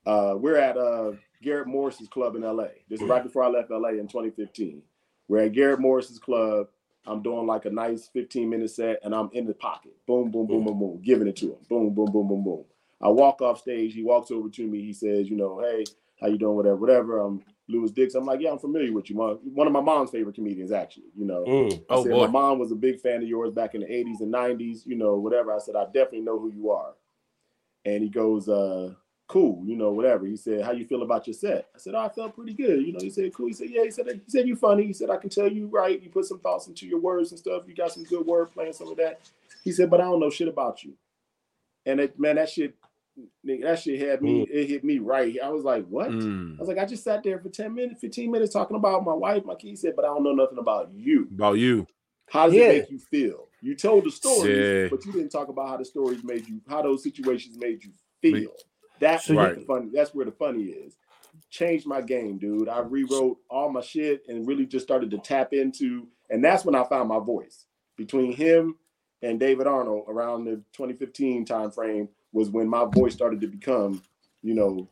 [0.05, 2.65] Uh, we're at uh, Garrett Morris's club in LA.
[2.89, 4.83] This is right before I left LA in 2015.
[5.29, 6.67] We're at Garrett Morris's club.
[7.07, 9.93] I'm doing like a nice 15 minute set and I'm in the pocket.
[10.07, 11.59] Boom, boom, boom, boom, boom, giving it to him.
[11.69, 12.65] Boom, boom, boom, boom, boom.
[13.01, 13.95] I walk off stage.
[13.95, 14.83] He walks over to me.
[14.83, 15.85] He says, you know, hey,
[16.21, 16.55] how you doing?
[16.57, 17.19] Whatever, whatever.
[17.21, 18.15] I'm Lewis Dix.
[18.15, 19.17] I'm like, yeah, I'm familiar with you.
[19.17, 19.39] Mom.
[19.55, 21.11] One of my mom's favorite comedians, actually.
[21.17, 21.83] You know, Mm.
[21.89, 22.27] I Oh, said, boy.
[22.27, 24.97] my mom was a big fan of yours back in the 80s and 90s, you
[24.97, 25.53] know, whatever.
[25.55, 26.93] I said, I definitely know who you are.
[27.87, 28.93] And he goes, uh,
[29.31, 30.27] cool, you know, whatever.
[30.27, 31.69] He said, How you feel about your set?
[31.75, 32.85] I said, Oh, I felt pretty good.
[32.85, 33.47] You know, he said, Cool.
[33.47, 34.85] He said, Yeah, he said, he said you funny.
[34.87, 36.03] He said, I can tell you right.
[36.03, 37.63] You put some thoughts into your words and stuff.
[37.69, 39.21] You got some good wordplay and some of that.
[39.63, 40.95] He said, But I don't know shit about you.
[41.87, 42.75] And it, man, that shit,
[43.45, 45.37] that shit had me, it hit me right.
[45.43, 46.11] I was like, What?
[46.11, 46.57] Mm.
[46.57, 49.15] I was like, I just sat there for 10 minutes, 15 minutes talking about my
[49.15, 49.81] wife, my kids.
[49.81, 51.29] He said, but I don't know nothing about you.
[51.33, 51.87] About you.
[52.29, 52.63] How does Yeah.
[52.71, 53.47] it make you feel?
[53.63, 56.83] You told the stories, but you didn't talk about how the stories made you, how
[56.83, 57.91] those situations made you
[58.23, 58.53] feel.
[59.01, 59.91] That's So where the fun.
[59.93, 60.97] That's where the funny is.
[61.49, 62.69] Changed my game, dude.
[62.69, 66.75] I rewrote all my shit and really just started to tap into, and that's when
[66.75, 67.67] I found my voice.
[67.97, 68.77] Between him
[69.23, 74.03] and David Arnold, around the 2015 time frame, was when my voice started to become,
[74.43, 74.89] you know,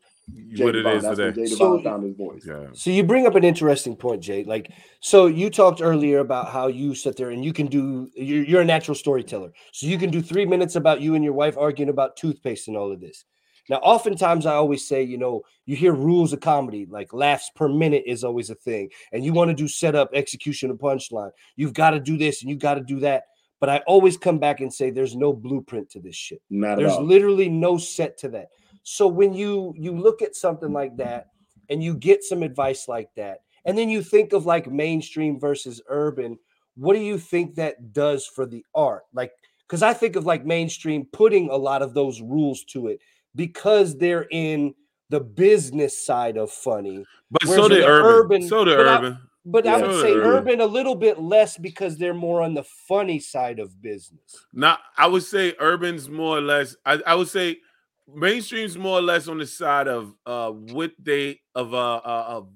[0.56, 1.46] what J it Devon, is today.
[1.46, 2.42] So- found his voice.
[2.46, 2.66] Yeah.
[2.72, 4.44] So you bring up an interesting point, Jay.
[4.44, 8.10] Like, so you talked earlier about how you sit there and you can do.
[8.14, 11.32] You're, you're a natural storyteller, so you can do three minutes about you and your
[11.32, 13.24] wife arguing about toothpaste and all of this.
[13.68, 17.68] Now, oftentimes I always say, you know, you hear rules of comedy, like laughs per
[17.68, 21.30] minute is always a thing, and you want to do setup, execution, and punchline.
[21.56, 23.24] You've got to do this and you've got to do that.
[23.60, 26.40] But I always come back and say, there's no blueprint to this shit.
[26.48, 27.02] Not There's all.
[27.04, 28.48] literally no set to that.
[28.84, 31.26] So when you you look at something like that
[31.68, 35.82] and you get some advice like that, and then you think of like mainstream versus
[35.88, 36.38] urban,
[36.76, 39.02] what do you think that does for the art?
[39.12, 39.32] Like,
[39.66, 43.00] because I think of like mainstream putting a lot of those rules to it
[43.34, 44.74] because they're in
[45.10, 47.04] the business side of funny.
[47.30, 48.10] But Whereas so did urban.
[48.14, 49.18] urban- So did but I- urban.
[49.44, 50.26] But I would So say urban.
[50.30, 54.44] urban a little bit less because they're more on the funny side of business.
[54.52, 56.76] Now, I would say urban's more or less.
[56.84, 57.60] I, I would say
[58.14, 62.50] mainstream's more or less on the side of uh what they of uh, uh of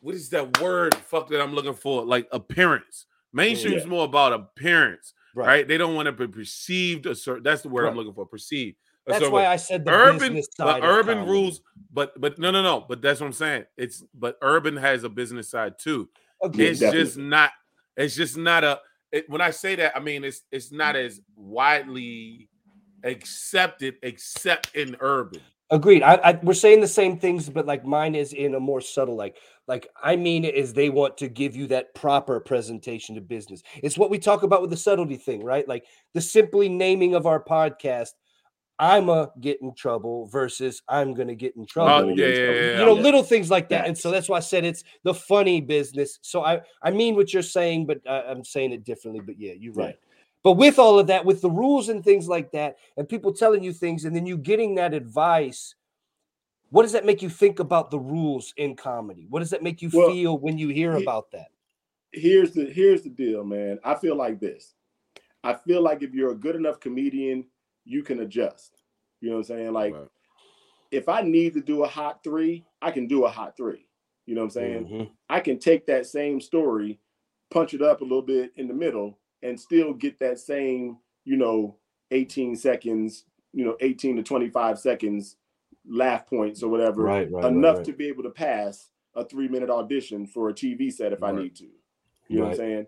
[0.00, 0.94] what is that word?
[0.96, 2.04] Fuck that I'm looking for.
[2.04, 3.06] Like appearance.
[3.32, 3.88] Mainstream's Yeah.
[3.88, 5.46] more about appearance, Right.
[5.46, 5.68] right?
[5.68, 7.42] They don't want to be perceived a certain.
[7.44, 8.26] That's the word I'm looking for.
[8.26, 8.78] Perceived.
[9.06, 9.46] A That's certain why way.
[9.46, 10.78] I said the urban, business side.
[10.78, 11.30] of urban comedy.
[11.30, 11.60] rules.
[11.92, 12.84] But but no no no.
[12.88, 13.64] But that's what I'm saying.
[13.76, 16.08] It's but urban has a business side too.
[16.42, 16.66] Agreed.
[16.66, 17.50] it's just not
[17.96, 18.78] it's just not a
[19.10, 22.50] it, when i say that i mean it's it's not as widely
[23.04, 25.40] accepted except in urban
[25.70, 26.04] Agreed.
[26.04, 29.16] I, I we're saying the same things, but like mine is in a more subtle,
[29.16, 29.36] like
[29.66, 33.64] like I mean is they want to give you that proper presentation to business.
[33.82, 35.66] It's what we talk about with the subtlety thing, right?
[35.66, 35.84] Like
[36.14, 38.10] the simply naming of our podcast,
[38.78, 42.18] I'm a get in trouble versus I'm gonna get in oh trouble.
[42.18, 42.78] yeah, yeah, yeah, yeah.
[42.78, 43.86] you know, little things like that.
[43.86, 46.18] And so that's why I said it's the funny business.
[46.22, 49.22] So I I mean what you're saying, but I, I'm saying it differently.
[49.24, 49.98] But yeah, you're right.
[50.42, 53.64] But with all of that, with the rules and things like that, and people telling
[53.64, 55.74] you things, and then you getting that advice,
[56.70, 59.26] what does that make you think about the rules in comedy?
[59.28, 61.48] What does that make you Well, feel when you hear he- about that?
[62.12, 63.78] here's the here's the deal, man.
[63.84, 64.74] I feel like this.
[65.44, 67.44] I feel like if you're a good enough comedian,
[67.86, 68.82] you can adjust.
[69.20, 69.72] You know what I'm saying?
[69.72, 70.08] Like Right.
[70.90, 73.86] if I need to do a hot three, I can do a hot three.
[74.26, 74.86] You know what I'm saying?
[74.88, 75.10] Mhm.
[75.28, 77.00] I can take that same story,
[77.50, 81.36] punch it up a little bit in the middle, and still get that same, you
[81.36, 81.78] know,
[82.10, 85.36] 18 seconds, you know, 18 to 25 seconds
[85.88, 89.70] laugh points or whatever, Right, right, enough to be able to pass a three minute
[89.70, 91.64] audition for a TV set if I need to.
[92.28, 92.86] You know what I'm saying?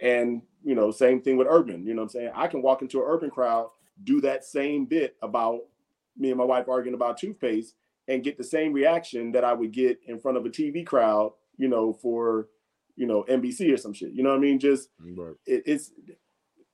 [0.00, 1.84] And, you know, same thing with urban.
[1.86, 2.32] You know what I'm saying?
[2.34, 3.70] I can walk into an urban crowd,
[4.04, 5.60] do that same bit about
[6.16, 7.74] me and my wife arguing about toothpaste
[8.08, 11.32] and get the same reaction that I would get in front of a TV crowd,
[11.56, 12.48] you know, for,
[12.96, 14.12] you know, NBC or some shit.
[14.12, 14.58] You know what I mean?
[14.58, 15.34] Just Right.
[15.46, 15.92] it, it's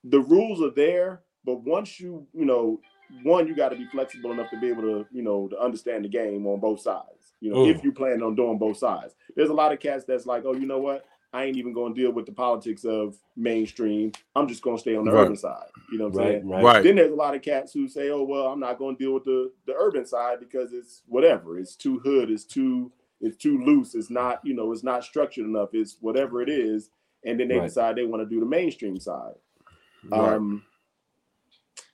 [0.05, 2.81] the rules are there, but once you, you know,
[3.23, 6.05] one, you got to be flexible enough to be able to, you know, to understand
[6.05, 7.35] the game on both sides.
[7.41, 7.77] You know, Mm.
[7.77, 9.15] if you plan on doing both sides.
[9.37, 11.07] There's a lot of cats that's like, oh, you know what?
[11.33, 14.13] I ain't even gonna deal with the politics of mainstream.
[14.35, 15.25] I'm just gonna stay on the Right.
[15.25, 15.69] urban side.
[15.93, 16.49] You know what I'm Right, saying?
[16.49, 16.65] right.
[16.65, 19.03] right Then there's a lot of cats who say, "Oh well, I'm not going to
[19.05, 21.59] deal with the the urban side because it's whatever.
[21.59, 22.31] It's too hood.
[22.31, 23.95] It's too it's too loose.
[23.95, 25.71] It's not you know it's not structured enough.
[25.75, 26.91] It's whatever it is."
[27.25, 27.65] And then they Right.
[27.65, 29.35] decide they want to do the mainstream side.
[30.05, 30.35] Right.
[30.35, 30.63] Um,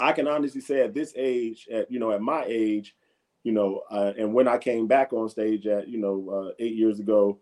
[0.01, 2.95] I can honestly say at this age, at you know at my age,
[3.43, 6.75] you know, uh, and when I came back on stage at you know uh, eight
[6.75, 7.39] years ago,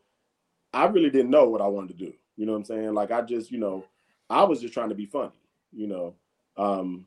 [0.72, 2.12] I really didn't know what I wanted to do.
[2.36, 2.94] You know what I'm saying?
[2.94, 3.84] Like I just you know
[4.30, 5.32] I was just trying to be funny.
[5.72, 6.14] You know.
[6.56, 7.06] Um,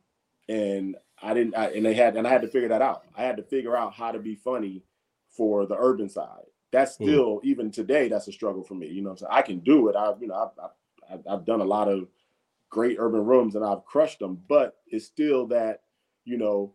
[0.49, 3.03] and I didn't, I, and they had, and I had to figure that out.
[3.15, 4.83] I had to figure out how to be funny
[5.29, 6.45] for the urban side.
[6.71, 7.03] That's Mm.
[7.03, 8.87] still, even today, that's a struggle for me.
[8.87, 9.95] You know, what I'm saying I can do it.
[9.95, 10.71] I've, you know, I've,
[11.11, 12.07] I've, I've done a lot of
[12.69, 15.81] great urban rooms and I've crushed them, but it's still that,
[16.25, 16.73] you know,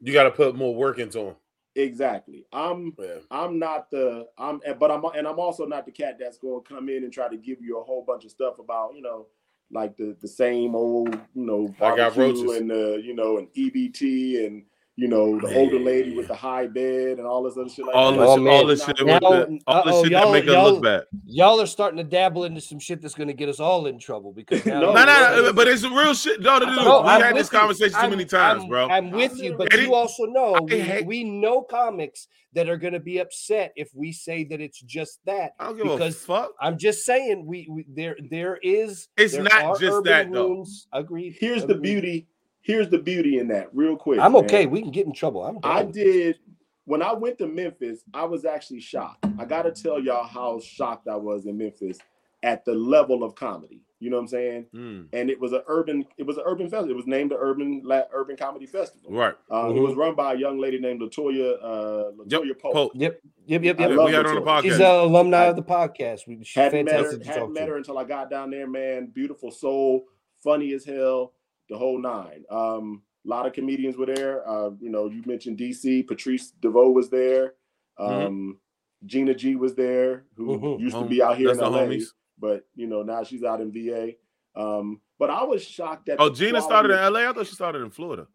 [0.00, 1.36] you got to put more work into them
[1.82, 2.46] exactly.
[2.52, 6.38] I'm, yeah I'm not the, I'm, but I'm, and I'm also not the cat that's
[6.38, 8.94] going to come in and try to give you a whole bunch of stuff about,
[8.94, 9.26] you know,
[9.72, 12.42] like the the same old, you know, I got roaches.
[12.56, 14.64] and the, you know, an EBT and
[15.00, 17.94] you know the older lady with the high bed and all this other shit like
[17.96, 18.18] all that.
[18.18, 18.66] this Oh, all man.
[18.66, 21.58] this shit Now- with the, all this shit y'all- that make us look bad Y'all
[21.60, 24.32] are starting to dabble into some shit that's going to get us all in trouble
[24.34, 26.40] because now No, no, no, no, no, but it's real shit.
[26.42, 27.58] No, no, no, No, we I'm had with this you.
[27.58, 28.88] conversation too I'm- many times, I'm- bro.
[28.88, 32.76] I'm with you, but Eddie, you also know we, hate- we know comics that are
[32.76, 35.52] going to be upset if we say that it's just that.
[35.58, 36.50] I don't give because a fuck.
[36.60, 40.48] I'm just saying we, we there there is It's there not just urban that, though.
[40.48, 40.88] rooms.
[40.92, 41.36] Agreed.
[41.40, 42.26] Here's the beauty.
[42.62, 44.20] Here's the beauty in that, real quick.
[44.20, 44.44] I'm man.
[44.44, 44.66] okay.
[44.66, 45.42] We can get in trouble.
[45.42, 46.04] I'm I down with this.
[46.04, 46.38] did
[46.84, 49.24] when I went to Memphis, I was actually shocked.
[49.38, 51.98] I gotta tell y'all how shocked I was in Memphis
[52.42, 53.80] at the level of comedy.
[54.02, 54.66] You know what I'm saying?
[54.74, 56.90] Mm, And it was an urban, it was an urban festival.
[56.90, 59.10] It was named the Urban La- Urban Comedy Festival.
[59.12, 59.34] right.
[59.52, 59.86] Uh, It Mhm.
[59.86, 62.40] was run by a young lady named Latoya uh, Yep.
[62.42, 62.72] Latoya Pope.
[62.72, 62.92] Pope.
[62.94, 63.90] Yep, yep, yep, yep.
[63.90, 64.62] We had her on the podcast.
[64.62, 66.26] She's an alumni of the podcast.
[66.26, 69.06] We, Hadn't met her, to hadn't talk met her until I got down there, man.
[69.14, 70.06] Beautiful soul,
[70.42, 71.34] funny as hell,
[71.70, 72.44] the whole nine.
[72.50, 74.46] Um, a lot of comedians were there.
[74.46, 77.54] Uh, you know, you mentioned DC, Patrice DeVoe was there.
[77.98, 78.26] Mhm.
[78.26, 78.58] Um,
[79.06, 80.80] Gina G was there, who Mhm.
[80.80, 82.12] used to be out here that's in the LA, homies.
[82.38, 84.16] but you know, now she's out in VA.
[84.54, 87.28] Um, but I was shocked that Oh, Gina started in LA.
[87.28, 88.26] I thought she started in Florida.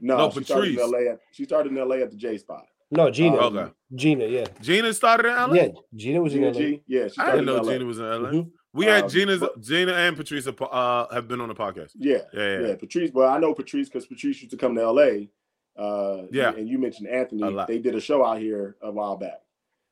[0.00, 0.92] no, no, she started in Patrice.
[0.92, 1.12] LA.
[1.12, 2.66] At, she started in LA at the J spot.
[2.92, 3.36] No, Gina.
[3.38, 3.72] Um, Okay.
[3.94, 4.46] Gina, yeah.
[4.60, 5.54] Gina started in LA.
[5.54, 6.60] Yeah, Gina was Gina in LA.
[6.60, 7.72] G, yeah, she I didn't in know LA.
[7.72, 8.30] Gina was in LA.
[8.30, 8.50] Mhm.
[8.72, 11.92] We had Um, Gina's but- Gina and Patrice uh, have been on the podcast.
[11.96, 12.66] Yeah, Yeah, yeah.
[12.68, 13.10] yeah, Patrice.
[13.12, 15.28] Well, I know Patrice because Patrice used to come to LA.
[15.76, 16.52] Uh, Yeah.
[16.54, 17.56] and you mentioned Anthony.
[17.66, 19.42] They did a show out here a while back.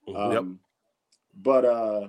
[0.06, 0.30] Mhm.
[0.32, 0.38] Yep.
[0.38, 0.60] Um,
[1.40, 2.08] But uh,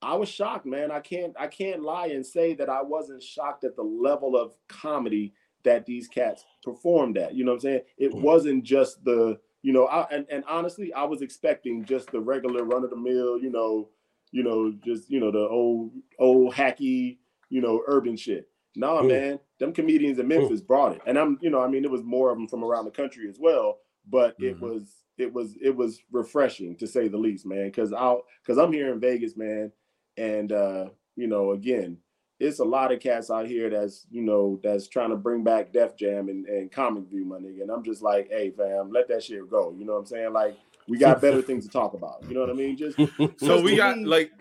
[0.00, 0.90] I was shocked, man.
[0.90, 4.54] I can't I can't lie and say that I wasn't shocked at the level of
[4.68, 5.34] comedy
[5.64, 7.34] that these cats performed at.
[7.34, 7.82] You know what I'm saying?
[7.98, 8.20] It Mhm.
[8.22, 12.64] wasn't just the you know, I, and and honestly, I was expecting just the regular
[12.64, 13.88] run of the mill, you know,
[14.34, 17.18] you know, just you know the old old hacky,
[17.50, 18.48] you know, urban shit.
[18.74, 19.08] Nah, Mm.
[19.08, 22.02] man, them comedians in Memphis brought it, and I'm, you know, I mean, it was
[22.02, 23.78] more of them from around the country as well,
[24.10, 24.60] but it Mhm.
[24.60, 27.66] was it was it was refreshing to say the least, man.
[27.66, 29.70] Because I'll because I'm here in Vegas, man,
[30.16, 31.98] and uh, you know, again,
[32.40, 35.72] it's a lot of cats out here that's you know that's trying to bring back
[35.72, 37.62] Def Jam and, and Comic View, my nigga.
[37.62, 39.72] And I'm just like, hey, fam, let that shit go.
[39.78, 40.32] You know what I'm saying?
[40.32, 40.56] Like,
[40.88, 42.24] we got better things to talk about.
[42.28, 42.76] You know what I mean?
[42.76, 42.98] Just
[43.38, 44.32] So we got me- like,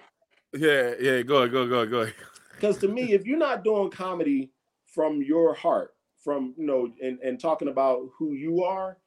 [0.54, 1.22] yeah, yeah.
[1.24, 2.14] Go ahead, go ahead, go ahead, go ahead.
[2.56, 4.52] because to me, if you're not doing comedy
[4.86, 8.98] from your heart, from you know, and, and talking about who you are,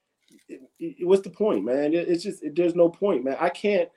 [0.49, 1.95] it, it- what's the point, man?
[1.95, 3.37] It- it's just it, there's no point, man.
[3.41, 3.89] I can't,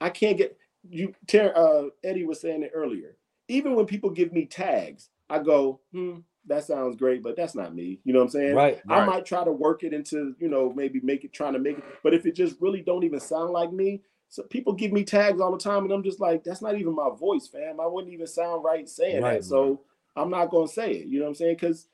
[0.00, 0.56] I can't get
[0.88, 1.14] you.
[1.26, 3.16] Ter- uh, Eddie was saying it earlier.
[3.48, 7.74] Even when people give me tags, I go, hmm, that sounds great, but that's not
[7.74, 8.00] me.
[8.04, 8.54] You know what I'm saying?
[8.54, 8.80] Right.
[8.88, 9.06] I Right.
[9.06, 11.84] might try to work it into, you know, maybe make it trying to make it,
[12.02, 15.40] but if it just really don't even sound like me, so people give me tags
[15.40, 17.78] all the time, and I'm just like, that's not even my voice, fam.
[17.80, 19.44] I wouldn't even sound right saying Right, that.
[19.44, 19.80] So
[20.16, 21.06] I'm not gonna say it.
[21.06, 21.54] You know what I'm saying?
[21.54, 21.86] Because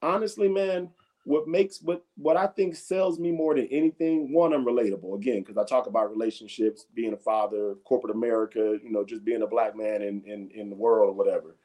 [0.00, 0.90] honestly, man,
[1.24, 5.40] what makes what what I think sells me more than anything, one, I'm relatable again,
[5.40, 9.46] because I talk about relationships, being a father, corporate America, you know, just being a
[9.46, 11.56] black man in in, in the world or whatever.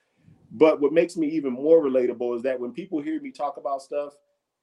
[0.54, 3.82] But what makes me even more relatable is that when people hear me talk about
[3.82, 4.14] stuff,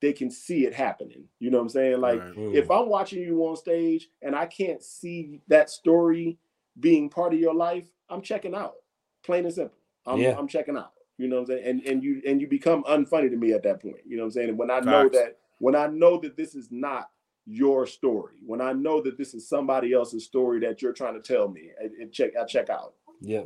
[0.00, 1.24] they can see it happening.
[1.40, 2.00] You know what I'm saying?
[2.00, 2.34] Like Right.
[2.34, 2.54] Mm.
[2.54, 6.38] if I'm watching you on stage and I can't see that story
[6.78, 8.76] being part of your life, I'm checking out.
[9.24, 9.76] Plain and simple.
[10.06, 10.38] I'm, Yeah.
[10.38, 10.92] I'm checking out.
[11.18, 11.64] You know what I'm saying?
[11.66, 13.98] And and you and you become unfunny to me at that point.
[14.06, 14.48] You know what I'm saying?
[14.50, 17.10] And when I know that when I know that this is not
[17.44, 21.20] your story, when I know that this is somebody else's story that you're trying to
[21.20, 22.94] tell me, it, it check I check out.
[23.20, 23.42] Yeah.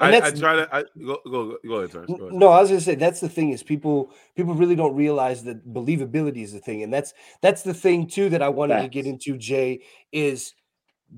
[0.00, 2.10] I, And I that's- try to I, go go go ahead, Terrence.
[2.18, 2.32] Go ahead.
[2.32, 5.66] No, I was gonna say that's the thing is people people really don't realize that
[5.72, 9.06] believability is the thing, and that's that's the thing too that I wanted to get
[9.06, 9.36] into.
[9.38, 9.82] Jay
[10.12, 10.54] is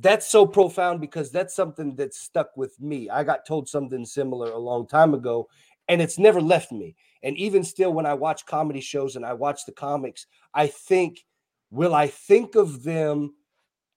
[0.01, 3.09] that's so profound because that's something that stuck with me.
[3.09, 5.49] I got told something similar a long time ago,
[5.89, 6.95] and it's never left me.
[7.23, 11.25] And even still, when I watch comedy shows and I watch the comics, I think,
[11.71, 13.35] will I think of them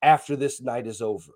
[0.01, 1.33] after this night is over?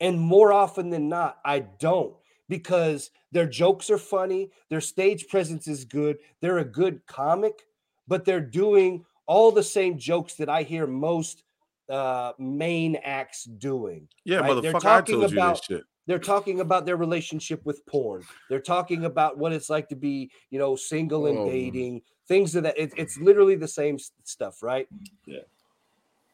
[0.00, 2.14] And more often than not, I don't
[2.48, 7.62] because their jokes are funny, their stage presence is good, they're a good comic,
[8.06, 11.42] but they're doing all the same jokes that I hear most
[11.90, 14.08] uh main acts doing.
[14.24, 14.60] Yeah, right?
[14.62, 15.84] They're motherfucker, I talking told you about- this shit.
[16.06, 18.22] They're talking about their relationship with porn.
[18.48, 22.54] They're talking about what it's like to be, you know, single and Oh, dating, things
[22.54, 22.78] of that.
[22.78, 24.88] It, it's literally the same stuff, right?
[25.26, 25.40] Yeah.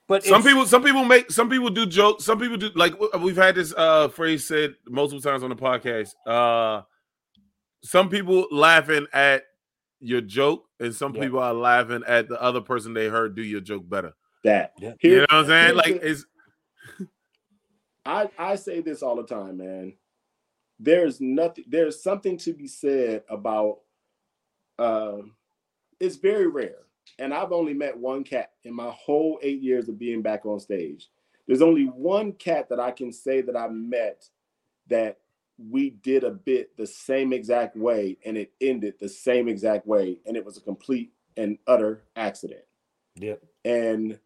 [0.06, 2.24] But Some it's- people, some people make, some people do jokes.
[2.24, 6.14] Some people do like we've had this uh phrase said multiple times on the podcast.
[6.26, 6.82] Uh,
[7.82, 9.44] some people laughing at
[10.00, 11.22] your joke, and some Yeah.
[11.22, 14.12] people are laughing at the other person they heard do your joke better.
[14.42, 14.92] That Yeah.
[15.02, 15.74] You know what I'm saying?
[15.76, 16.26] Like the- it's
[18.06, 19.94] I I say this all the time, man.
[20.78, 21.64] There's nothing.
[21.66, 23.78] There's something to be said about.
[24.78, 25.36] Um,
[26.00, 26.80] it's very rare,
[27.18, 30.60] and I've only met one cat in my whole eight years of being back on
[30.60, 31.08] stage.
[31.46, 34.28] There's only one cat that I can say that I met
[34.88, 35.18] that
[35.58, 40.18] we did a bit the same exact way, and it ended the same exact way,
[40.26, 42.64] and it was a complete and utter accident.
[43.16, 43.42] Yep.
[43.64, 44.18] And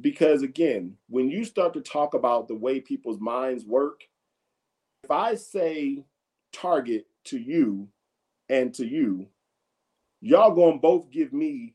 [0.00, 4.02] because again, when you start to talk about the way people's minds work,
[5.04, 6.04] if I say
[6.52, 7.88] target to you
[8.48, 9.28] and to you,
[10.20, 11.74] y'all gonna both give me,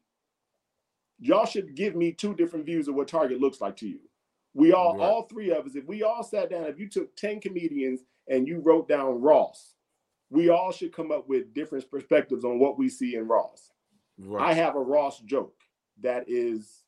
[1.24, 4.00] y'all should give me two different views of what target looks like to you.
[4.54, 5.04] We all, Right.
[5.04, 8.48] all three of us, if we all sat down, if you took 10 comedians and
[8.48, 9.76] you wrote down Ross,
[10.30, 13.72] we all should come up with different perspectives on what we see in Ross.
[14.20, 14.50] Right.
[14.50, 15.56] I have a Ross joke
[16.02, 16.84] that is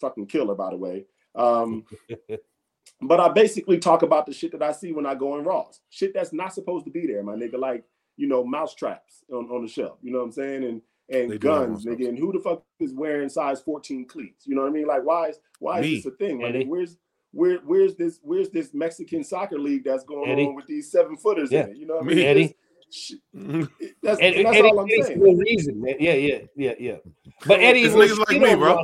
[0.00, 1.06] fucking killer, by the way.
[1.34, 1.84] Um,
[3.00, 5.80] but I basically talk about the shit that I see when I go in Ross.
[5.90, 7.58] Shit that's not supposed to be there, my nigga.
[7.58, 7.84] Like,
[8.16, 9.98] you know, mouse traps on, on the shelf.
[10.02, 10.64] You know what I'm saying?
[10.64, 12.08] And and They guns, nigga.
[12.08, 14.46] And who the fuck is wearing size 14 cleats?
[14.46, 14.86] You know what I mean?
[14.86, 16.40] Like, why is why is this a thing?
[16.40, 16.66] Like, Eddie.
[16.66, 16.96] where's
[17.32, 20.46] where where's this where's this Mexican soccer league that's going Eddie.
[20.46, 21.64] on with these seven footers Yeah.
[21.64, 21.76] in it?
[21.76, 22.18] You know what I mean?
[22.26, 22.56] Eddie.
[23.34, 25.18] That's, Eddie, that's Eddie all I'm Eddie's saying.
[25.18, 25.96] no reason, man.
[25.98, 26.96] Yeah, yeah, yeah, yeah.
[27.44, 28.80] But Eddie It's niggas like me, bro.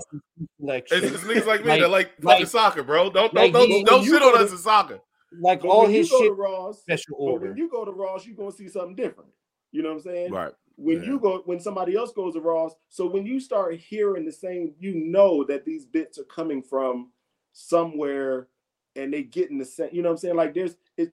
[0.61, 1.05] Selection.
[1.05, 3.11] It's, it's niggas like me Like- that like fucking like- soccer, bro.
[3.11, 4.99] Don't like don't he- don't, don't shit on to- us in soccer.
[5.41, 7.49] like But all when his you go shit Ross, special but order.
[7.51, 9.31] when you go to Ross, you're gonna see something different.
[9.71, 10.33] You know what I'm saying?
[10.33, 10.53] Right.
[10.77, 11.05] When Yeah.
[11.11, 14.75] you go when somebody else goes to Ross, so when you start hearing the same,
[14.81, 17.13] you know that these bits are coming from
[17.53, 18.49] somewhere
[18.97, 20.37] and they get in the same, you know what I'm saying?
[20.37, 21.13] Like there's it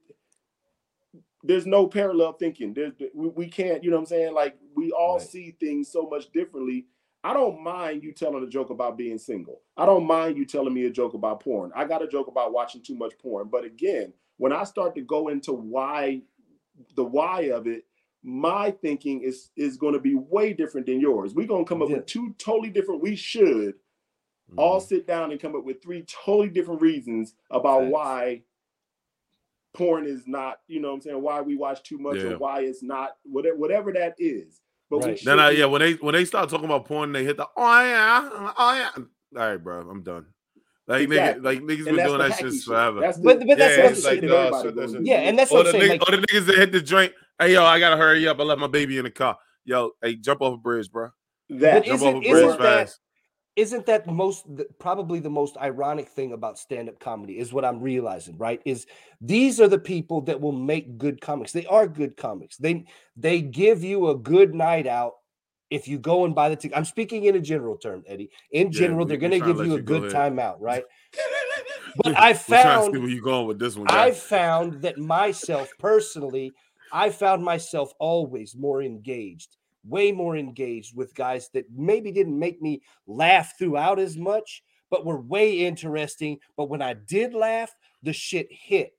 [1.44, 2.74] there's no parallel thinking.
[2.74, 4.34] There's we, we can't, you know what I'm saying?
[4.34, 5.28] Like we all Right.
[5.28, 6.88] see things so much differently.
[7.24, 9.62] I don't mind you telling a joke about being single.
[9.78, 11.72] I don't mind you telling me a joke about porn.
[11.76, 13.50] I got a joke about watching too much porn.
[13.50, 16.22] But again, when I start to go into why
[16.96, 17.86] the why of it,
[18.24, 21.34] my thinking is is going to be way different than yours.
[21.34, 21.98] We're going to come up Yeah.
[21.98, 23.02] with two totally different.
[23.02, 23.76] We should
[24.58, 24.88] all Mhm.
[24.88, 27.92] sit down and come up with three totally different reasons about Facts.
[27.94, 28.44] why
[29.74, 32.32] porn is not, you know what I'm saying, why we watch too much Yeah.
[32.32, 34.60] or why it's not whatever whatever that is.
[34.90, 35.20] But Right.
[35.24, 37.48] Then I, shouldn't- yeah, when they when they start talking about porn, they hit the
[37.56, 38.90] oh yeah, oh yeah.
[39.40, 40.26] All right, bro, I'm done.
[40.88, 41.42] Like Exactly.
[41.42, 42.64] nigga, like niggas and been doing that shit shit.
[42.64, 43.00] forever.
[43.02, 44.32] That's the, But- but that's Yeah, what it's I'm like, saying.
[44.32, 45.06] uh, everybody shit goes that's- in.
[45.06, 45.92] Yeah, and that's what the, I'm saying.
[45.92, 47.14] nigg- Like, or the niggas that hit the drink.
[47.40, 48.40] Hey yo, I gotta hurry up.
[48.40, 49.38] I left my baby in the car.
[49.64, 51.10] Yo, hey, jump off a bridge, bro.
[51.50, 53.00] that But Jump isn't- off a bridge isn't that- fast.
[53.56, 54.46] isn't that most
[54.80, 58.86] probably the most ironic thing about stand-up comedy is what i'm realizing right is
[59.20, 62.86] these are the people that will make good comics they are good comics they
[63.18, 65.14] they give you a good night out
[65.72, 68.68] if you go and buy the ticket i'm speaking in a general term eddie in
[68.68, 70.12] Yeah, general we- they're going to give let you a you go good ahead.
[70.14, 70.84] time out right
[72.04, 74.84] but i We're trying to see found where you going with this one, I found
[74.84, 76.54] that myself personally,
[76.92, 82.62] I found myself always more engaged, way more engaged with guys that maybe didn't make
[82.62, 86.40] me laugh throughout as much, but were way interesting.
[86.58, 87.74] But when I did laugh,
[88.04, 88.94] the shit hit.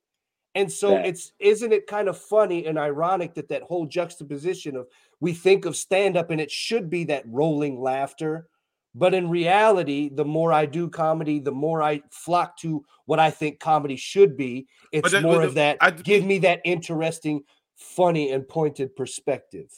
[0.56, 1.04] And so Yeah.
[1.04, 4.88] it's isn't it kind of funny and ironic that that whole juxtaposition of
[5.20, 8.48] we think of stand up and it should be that rolling laughter,
[8.92, 13.30] but in reality, the more I do comedy, the more I flock to what I
[13.30, 14.66] think comedy should be.
[14.90, 15.76] It's that- more but of that.
[15.80, 17.44] I- give me that interesting,
[17.80, 19.70] funny, and pointed perspective.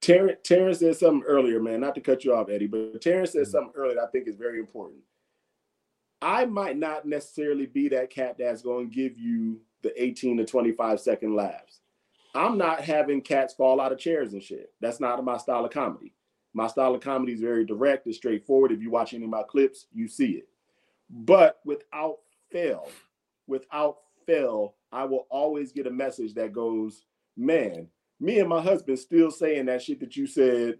[0.00, 1.80] Terrence, Terrence said something earlier, man.
[1.80, 3.38] Not to cut you off, Eddie, but Terrence Mm-hmm.
[3.38, 5.00] said something earlier that I think is very important.
[6.22, 10.44] I might not necessarily be that cat that's going to give you the 18 to
[10.46, 11.80] 25 second laughs.
[12.34, 14.72] I'm not having cats fall out of chairs and shit.
[14.80, 16.14] That's not my style of comedy.
[16.52, 18.72] My style of comedy is very direct and straightforward.
[18.72, 20.48] If you watch any of my clips, you see it.
[21.10, 22.18] But without
[22.50, 22.88] fail,
[23.46, 27.04] without fail, I will always get a message that goes,
[27.36, 27.88] man,
[28.20, 30.78] me and my husband still saying that shit that you said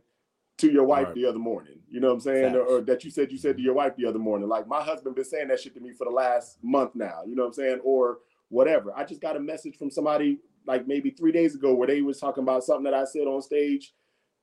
[0.59, 1.15] to your wife Right.
[1.15, 1.81] the other morning.
[1.89, 2.55] You know what I'm saying?
[2.55, 3.65] Or, or that you said you said to mm-hmm.
[3.65, 4.49] your wife the other morning.
[4.49, 7.23] Like my husband been saying that shit to me for the last month now.
[7.27, 7.81] You know what I'm saying?
[7.85, 8.93] Or whatever.
[8.97, 12.21] I just got a message from somebody like maybe three days ago where they was
[12.21, 13.95] talking about something that I said on stage,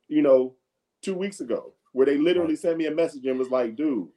[0.07, 0.55] you know,
[1.01, 4.09] two weeks ago, where they literally sent me a message and was like, dude,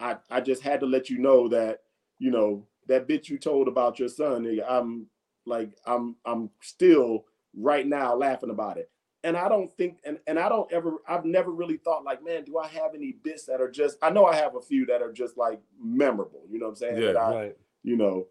[0.00, 1.80] I, I just had to let you know that,
[2.18, 5.06] you know, that bitch you told about your son, I'm
[5.46, 7.24] like, I'm I'm still
[7.58, 8.90] right now laughing about it.
[9.24, 12.44] And I don't think, and, and I don't ever, I've never really thought like, man,
[12.44, 15.02] do I have any bits that are just, I know I have a few that
[15.02, 17.02] are just like memorable, you know what I'm saying?
[17.02, 17.10] Yeah.
[17.20, 17.56] I, right.
[17.82, 18.28] you know,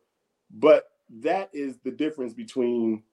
[0.49, 3.03] but that is the difference between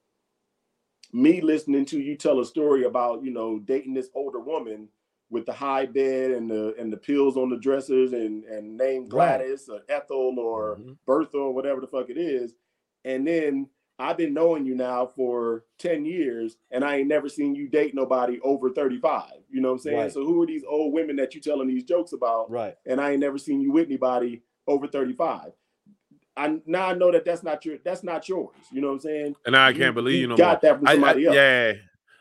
[1.11, 4.87] me listening to you tell a story about, you know, dating this older woman
[5.29, 9.11] with the high bed and the and the pills on the dressers and and named
[9.13, 9.37] Right.
[9.37, 10.97] Gladys or Ethel or Mhm.
[11.05, 12.53] Bertha or whatever the fuck it is.
[13.03, 17.55] And then I've been knowing you now for 10 years and I ain't never seen
[17.55, 19.23] you date nobody over 35.
[19.49, 19.97] You know what I'm saying?
[19.97, 20.11] Right.
[20.11, 22.51] So who are these old women that you telling these jokes about?
[22.51, 22.75] Right.
[22.85, 25.51] And I ain't never seen you with anybody over 35.
[26.37, 28.55] I now I know that that's not your that's not yours.
[28.71, 29.35] You know what I'm saying?
[29.45, 30.71] And I can't believe you no got more.
[30.71, 31.35] that from I- I- somebody else.
[31.35, 31.73] Yeah,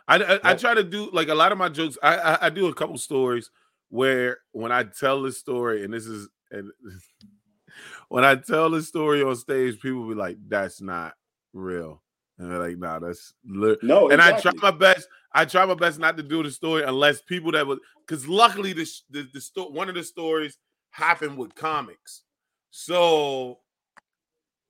[0.06, 1.98] I, I, I try to do like a lot of my jokes.
[2.00, 3.50] I, I I do a couple stories
[3.88, 6.70] where when I tell this story, and this is and
[8.08, 11.14] when I tell this story on stage, people be like, "That's not
[11.54, 12.02] real,"
[12.38, 13.78] and they're like, "Nah, that's." Li-.
[13.82, 15.08] No, And I try my best.
[15.32, 18.72] I try my best not to do the story unless people that would, because luckily
[18.72, 20.58] the the, the sto- one of the stories
[20.90, 22.22] happened with comics,
[22.70, 23.60] so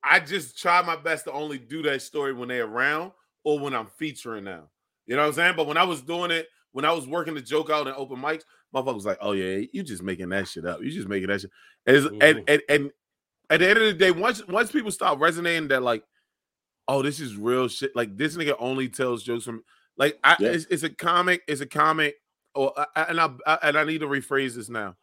[0.02, 3.12] I just try my best to only do that story when they're around
[3.42, 4.68] or when I'm featuring now.
[5.06, 5.54] You know what I'm saying?
[5.56, 8.16] But when I was doing it, when I was working the joke out in open
[8.18, 8.42] mics,
[8.74, 10.82] motherfucker was like, "Oh yeah, you just making that shit up.
[10.82, 11.50] You just making that shit."
[11.86, 12.44] And, and, Mhm.
[12.48, 12.92] and and
[13.50, 16.04] at the end of the day, once once people start resonating that like,
[16.88, 17.94] oh, this is real shit.
[17.96, 19.62] Like this nigga only tells jokes from
[19.96, 20.50] like I, Yeah.
[20.50, 21.42] it's, it's a comic.
[21.48, 22.16] It's a comic.
[22.54, 24.96] Or I- I- and I, I and I need to rephrase this now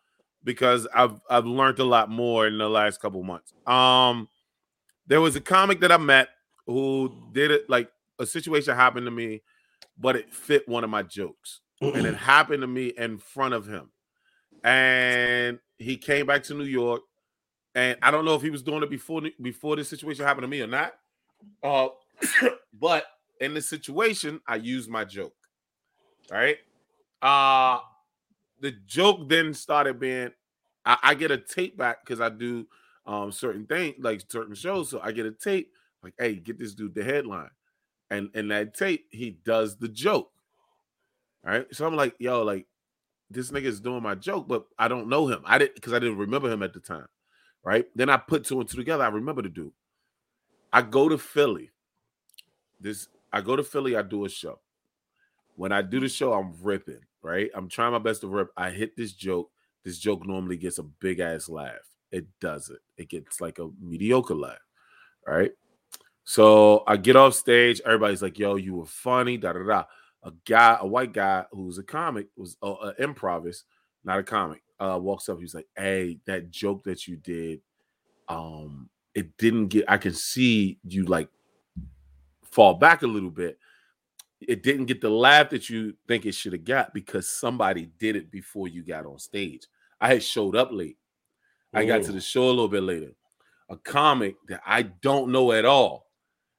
[0.43, 3.53] because I've I've learned a lot more in the last couple months.
[3.67, 4.27] Um,
[5.07, 6.29] there was a comic that I met
[6.67, 9.41] who did it like a situation happened to me,
[9.97, 13.67] but it fit one of my jokes, and it happened to me in front of
[13.67, 13.89] him,
[14.63, 17.01] and he came back to New York,
[17.75, 20.47] and I don't know if he was doing it before before this situation happened to
[20.47, 20.93] me or not,
[21.63, 21.89] uh,
[22.79, 23.05] but
[23.39, 25.35] in this situation, I used my joke,
[26.29, 26.57] right?
[27.21, 27.79] Uh
[28.61, 30.31] the joke then started being
[30.85, 32.67] I, I get a tape back because I do
[33.05, 34.89] um certain things like certain shows.
[34.89, 35.71] So I get a tape,
[36.03, 37.49] like, hey, get this dude the headline.
[38.09, 40.31] And in that tape, he does the joke.
[41.45, 41.65] All right.
[41.71, 42.67] So I'm like, yo, like
[43.29, 45.41] this nigga is doing my joke, but I don't know him.
[45.45, 47.07] I didn't because I didn't remember him at the time.
[47.63, 47.85] Right.
[47.95, 49.03] Then I put two and two together.
[49.03, 49.71] I remember the dude.
[50.73, 51.69] I go to Philly.
[52.79, 54.59] This I go to Philly, I do a show.
[55.55, 57.49] When I do the show, I'm ripping, right?
[57.53, 58.49] I'm trying my best to rip.
[58.57, 59.51] I hit this joke.
[59.83, 61.73] This joke normally gets a big ass laugh.
[62.11, 62.79] It doesn't.
[62.97, 64.57] It gets like a mediocre laugh,
[65.25, 65.51] right?
[66.23, 67.81] So I get off stage.
[67.85, 69.83] Everybody's like, "Yo, you were funny." Da da da.
[70.23, 73.65] A guy, a white guy who's a comic, was uh, an improvist,
[74.03, 74.61] not a comic.
[74.79, 75.39] Uh, walks up.
[75.39, 77.61] He's like, "Hey, that joke that you did,
[78.27, 79.85] um, it didn't get.
[79.87, 81.29] I can see you like
[82.43, 83.57] fall back a little bit.
[84.39, 88.15] It didn't get the laugh that you think it should have got because somebody did
[88.15, 89.67] it before you got on stage.
[89.99, 90.97] I had showed up late.
[91.73, 93.11] I got to the show a little bit later.
[93.69, 96.07] A comic that I don't know at all.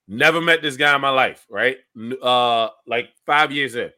[0.08, 1.76] Never met this guy in my life, right?
[2.22, 3.90] Uh, like five years in,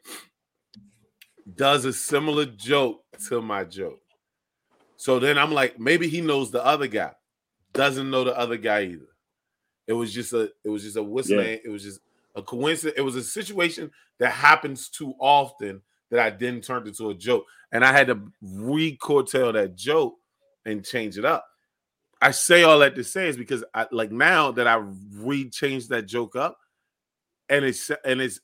[1.55, 4.01] does a similar joke to my joke.
[4.97, 7.13] So then I'm like, maybe he knows the other guy,
[7.75, 9.09] doesn't know the other guy either.
[9.87, 11.61] It was just a, it was just a whistling.
[11.65, 12.01] It was just
[12.35, 12.99] a coincidence.
[12.99, 17.45] It was a situation that happens too often that I then turned into a joke,
[17.73, 20.17] and I had to re-cortail that joke
[20.65, 21.47] and change it up.
[22.23, 26.07] I say all that to say is because I like now that I re-changed that
[26.07, 26.59] joke up,
[27.49, 28.41] and it's and it's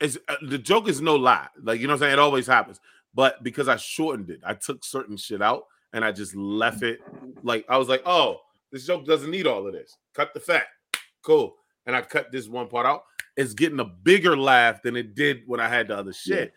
[0.00, 1.48] it's uh, the joke is no lie.
[1.62, 2.12] Like you know what I'm saying?
[2.14, 2.80] It always happens.
[3.14, 7.00] But because I shortened it, I took certain shit out and I just left it
[7.42, 8.40] like I was like, oh,
[8.72, 9.96] this joke doesn't need all of this.
[10.14, 10.66] Cut the fat.
[11.22, 11.54] Cool.
[11.86, 13.04] And I cut this one part out.
[13.36, 16.52] It's getting a bigger laugh than it did when I had the other shit.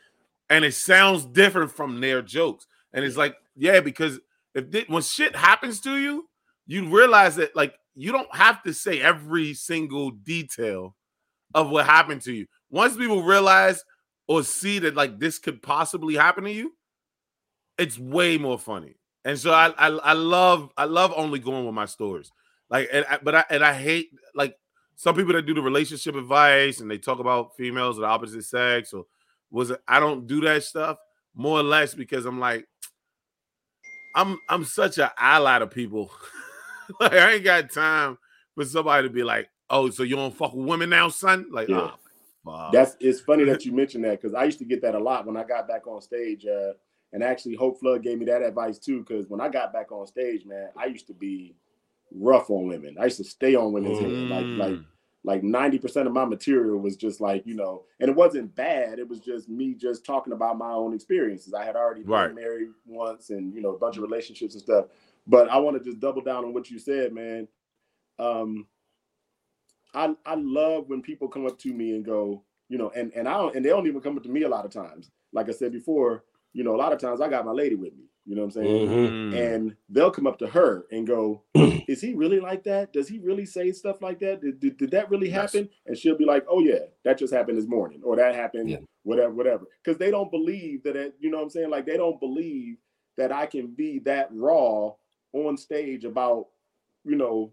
[0.50, 2.68] And it sounds different from their jokes.
[2.94, 4.20] And it's like, yeah, because
[4.54, 6.28] if when shit happens to you,
[6.68, 10.96] you realize that like you don't have to say every single detail
[11.54, 12.48] of what happened to you.
[12.70, 13.84] Once people realize
[14.28, 16.74] or see that like this could possibly happen to you,
[17.78, 18.96] it's way more funny.
[19.26, 22.32] And so I I, I love I love only going with my stories.
[22.70, 24.58] Like and I, but I and I hate like
[24.96, 28.44] some people that do the relationship advice and they talk about females of the opposite
[28.44, 29.06] sex or
[29.50, 30.98] was it I don't do that stuff
[31.36, 32.68] more or less because I'm like
[34.16, 36.12] I'm I'm such an ally to people.
[37.00, 38.18] like I ain't got time
[38.56, 41.48] for somebody to be like, oh, so you don't fuck with women now, son?
[41.52, 41.92] Like, Yeah.
[41.92, 41.98] ah,
[42.46, 42.74] fuck.
[42.74, 45.26] That's it's funny that you mentioned that because I used to get that a lot
[45.26, 46.46] when I got back on stage.
[46.46, 46.74] Uh,
[47.14, 49.00] and actually, Hope Flood gave me that advice too.
[49.00, 51.56] Because when I got back on stage, man, I used to be
[52.14, 52.98] rough on women.
[53.00, 54.30] I used to stay on women's head.
[54.30, 54.86] Like like Mm.
[55.24, 58.98] like 90% of my material was just like, you know, and it wasn't bad.
[58.98, 61.54] It was just me just talking about my own experiences.
[61.54, 62.34] I had already been Right.
[62.34, 64.86] married once and, you know, a bunch of relationships and stuff.
[65.28, 67.48] But I want to just double down on what you said, man.
[68.18, 68.66] Um,
[69.94, 73.28] I I love when people come up to me and go, you know, and and
[73.28, 75.12] I don't, and they don't even come up to me a lot of times.
[75.34, 76.24] Like I said before,
[76.54, 78.06] you know, a lot of times I got my lady with me.
[78.26, 78.88] You know what I'm saying?
[78.88, 79.10] Mhm.
[79.34, 79.56] Mm.
[79.56, 81.42] and they'll come up to her and go,
[81.88, 82.94] "Is he really like that?
[82.94, 84.42] Does he really say stuff like that?
[84.42, 85.54] Did, did, did that really Yes.
[85.54, 88.70] happen?" And she'll be like, "Oh yeah, that just happened this morning, or that happened,
[88.70, 88.78] Yeah.
[89.04, 91.72] whatever, whatever." Because they don't believe that, it, you know what I'm saying?
[91.72, 92.78] Like they don't believe
[93.18, 94.92] that I can be that raw
[95.34, 96.48] on stage about,
[97.04, 97.52] you know,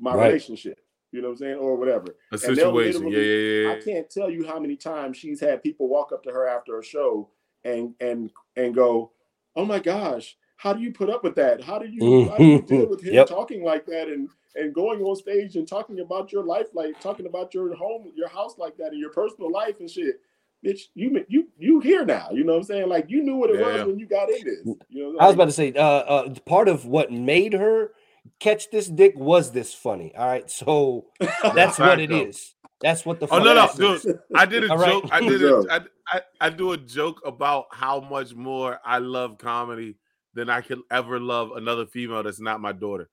[0.00, 0.26] my Right.
[0.26, 0.80] relationship.
[1.12, 2.16] You know what I'm saying, or whatever.
[2.32, 3.02] a and they'll situation.
[3.08, 6.22] Yeah, literally- yeah, I can't tell you how many times she's had people walk up
[6.24, 7.30] to her after a show
[7.68, 9.12] and and and go,
[9.56, 11.62] "Oh my gosh, how do you put up with that?
[11.62, 13.26] How do you how do you deal with him Yep.
[13.26, 17.26] talking like that and and going on stage and talking about your life like talking
[17.26, 20.20] about your home, your house like that and your personal life and shit."
[20.66, 22.30] Bitch, you you you here now.
[22.32, 22.88] You know what I'm saying?
[22.90, 24.76] Like you knew what it Yeah, was when you got in this.
[24.90, 27.92] You know, I was about to say, uh, uh, part of what made her
[28.40, 30.14] catch this dick was this funny.
[30.16, 31.06] All right, so
[31.54, 32.28] that's what Fact, it though.
[32.28, 32.54] is.
[32.82, 33.78] That's what the Oh fuck no, no, that is.
[33.78, 34.02] dude.
[34.34, 34.98] I did a All right.
[35.02, 35.06] joke.
[35.10, 35.68] I did Joke.
[35.68, 39.96] a, I, I, I do a joke about how much more I love comedy
[40.34, 43.10] than I could ever love another female that's not my daughter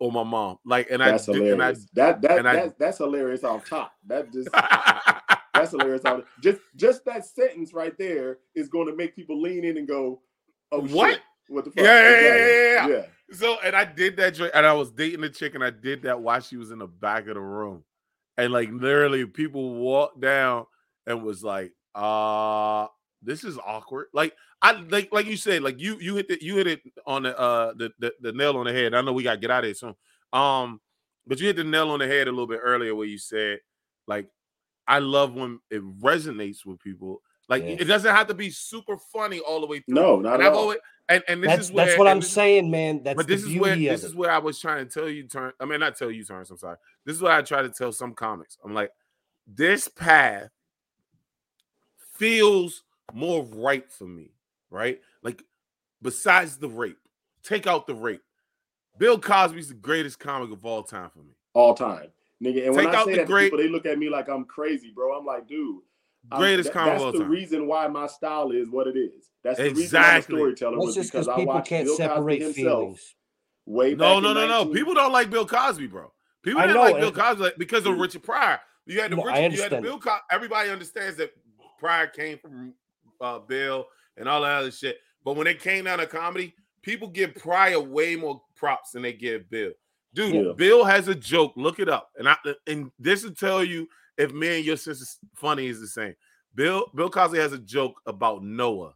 [0.00, 0.58] or my mom.
[0.66, 1.88] Like, and That's I did, and I hilarious.
[1.94, 3.92] that that, and I- that that's hilarious off top.
[4.06, 4.50] That just
[5.54, 6.04] that's hilarious.
[6.04, 9.88] Off, just just that sentence right there is going to make people lean in and
[9.88, 10.20] go,
[10.72, 11.10] "Oh What?
[11.10, 12.94] shit, what the fuck?" Yeah, yeah, yeah, Exactly.
[12.94, 13.02] yeah,
[13.32, 16.02] So, and I did that, joke, and I was dating a chick, and I did
[16.02, 17.82] that while she was in the back of the room,
[18.36, 20.66] and like literally, people walked down
[21.06, 22.86] and was like, "Uh,
[23.22, 26.56] this is awkward." Like I like, like you said, like you you hit the you
[26.56, 28.94] hit it on the uh the the, the nail on the head.
[28.94, 29.94] I know we got to get out of here soon.
[30.32, 30.80] Um,
[31.26, 33.58] but you hit the nail on the head a little bit earlier where you said,
[34.06, 34.28] like,
[34.86, 37.22] I love when it resonates with people.
[37.48, 37.76] Like Yeah.
[37.80, 39.94] it doesn't have to be super funny all the way through.
[39.94, 40.62] No, not and at I've all.
[40.62, 43.02] always and, and this That's is where that's what I'm this saying, man.
[43.02, 45.08] That's but the this is where this of is where I was trying to tell
[45.08, 45.52] you turn.
[45.60, 46.50] I mean, not tell you turns.
[46.50, 46.76] I'm sorry.
[47.04, 48.58] This is what I try to tell some comics.
[48.64, 48.90] I'm like,
[49.46, 50.50] this path
[52.14, 52.82] feels
[53.12, 54.30] more right for me,
[54.70, 55.00] right?
[55.22, 55.42] Like,
[56.02, 56.98] besides the rape,
[57.42, 58.22] take out the rape.
[58.98, 61.34] Bill Cosby's the greatest comic of all time for me.
[61.52, 62.08] all time,
[62.42, 62.66] nigga.
[62.66, 64.44] And when I out say the that, great- people they look at me like I'm
[64.44, 65.16] crazy, bro.
[65.16, 65.82] I'm like, dude.
[66.32, 67.30] I'm- Greatest that- comic That's the time.
[67.30, 69.30] reason why my style is what it is.
[69.44, 70.34] That's the reason Exactly.
[70.34, 72.54] I'm a storyteller That's was just because because I people watched can't Bill separate himself
[72.56, 73.14] feelings.
[73.66, 73.98] way back.
[74.00, 74.66] No, no, no, no.
[74.72, 76.12] People don't like Bill Cosby, bro.
[76.42, 78.00] People didn't know, like Bill Cosby like, because of Mm.
[78.00, 78.60] Richard Pryor.
[78.86, 80.22] You had the No, I Richard, you had the understand Bill Cosby.
[80.30, 81.32] Everybody understands that
[81.78, 82.74] Pryor came from
[83.20, 84.98] uh, Bill and all that other shit.
[85.24, 89.12] But when it came down to comedy, people give Pryor way more props than they
[89.12, 89.72] give Bill.
[90.14, 90.52] Dude, Yeah.
[90.56, 91.52] Bill has a joke.
[91.56, 95.02] Look it up, and I and this will tell you if me and your sense
[95.02, 95.08] of
[95.38, 96.14] funny is the same.
[96.54, 98.94] Bill Bill Cosby has a joke about Noah.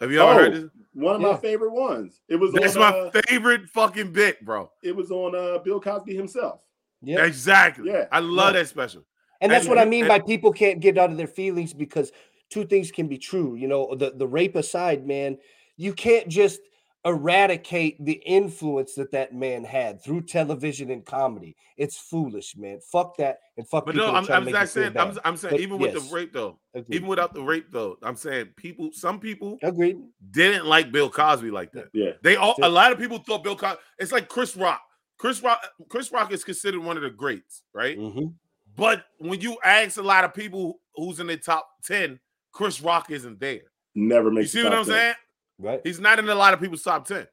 [0.00, 0.70] Have you ever heard Oh, this?
[0.92, 1.32] One of Yeah.
[1.32, 2.20] my favorite ones.
[2.28, 2.80] It was That's on.
[2.80, 4.70] my uh, favorite fucking bit, bro.
[4.82, 6.62] it was on uh, Bill Cosby himself.
[7.02, 7.24] Yeah.
[7.24, 7.90] Exactly.
[7.90, 8.06] Yeah.
[8.12, 8.60] I love Yeah.
[8.60, 9.04] that special.
[9.40, 11.72] And that's And- what I mean and- by people can't get out of their feelings
[11.72, 12.12] because
[12.50, 13.54] two things can be true.
[13.54, 15.38] You know, the, the rape aside, man,
[15.76, 16.60] you can't just
[17.04, 21.56] eradicate the influence that that man had through television and comedy.
[21.76, 22.78] It's foolish, man.
[22.92, 24.96] Fuck that and fuck But people no, I'm, to I'm make not you feel saying
[24.98, 25.18] I'm, bad.
[25.24, 26.08] I'm saying But even with yes.
[26.08, 26.94] the rape though, Agreed.
[26.96, 29.96] even without the rape though, I'm saying people, some people Agreed.
[30.30, 31.86] didn't like Bill Cosby like that.
[31.94, 32.10] Yeah.
[32.22, 33.80] They all That's a lot of people thought Bill Cosby.
[33.98, 34.82] It's like Chris Rock.
[35.18, 35.60] Chris Rock.
[35.88, 37.98] Chris Rock is considered one of the greats, right?
[37.98, 38.34] Mhm.
[38.76, 42.20] But when you ask a lot of people who's in the top ten,
[42.52, 43.60] Chris Rock isn't there.
[43.94, 44.54] Never makes.
[44.54, 44.70] You makes.
[44.70, 44.94] see what I'm 10.
[44.94, 45.14] saying?
[45.60, 45.80] Right.
[45.84, 47.26] He's not in a lot of people's top ten.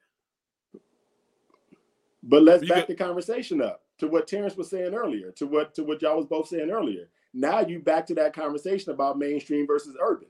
[2.24, 5.48] But let's You back get- the conversation up to what Terrence was saying earlier, to
[5.48, 7.10] what to what y'all was both saying earlier.
[7.34, 10.30] Now you back to that conversation about mainstream versus urban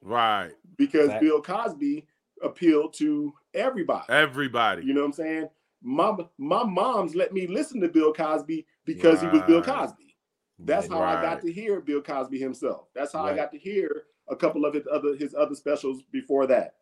[0.00, 0.52] Right.
[0.76, 1.22] because Fact.
[1.22, 2.06] Bill Cosby
[2.42, 4.04] appealed to everybody.
[4.08, 4.84] Everybody.
[4.84, 5.48] You know what I'm saying?
[5.82, 10.16] My my mom's let me listen to Bill Cosby because he was Bill Cosby.
[10.60, 12.86] That's how I got to hear Bill Cosby himself.
[12.94, 16.46] That's how I got to hear a couple of his other his other specials before
[16.46, 16.74] that.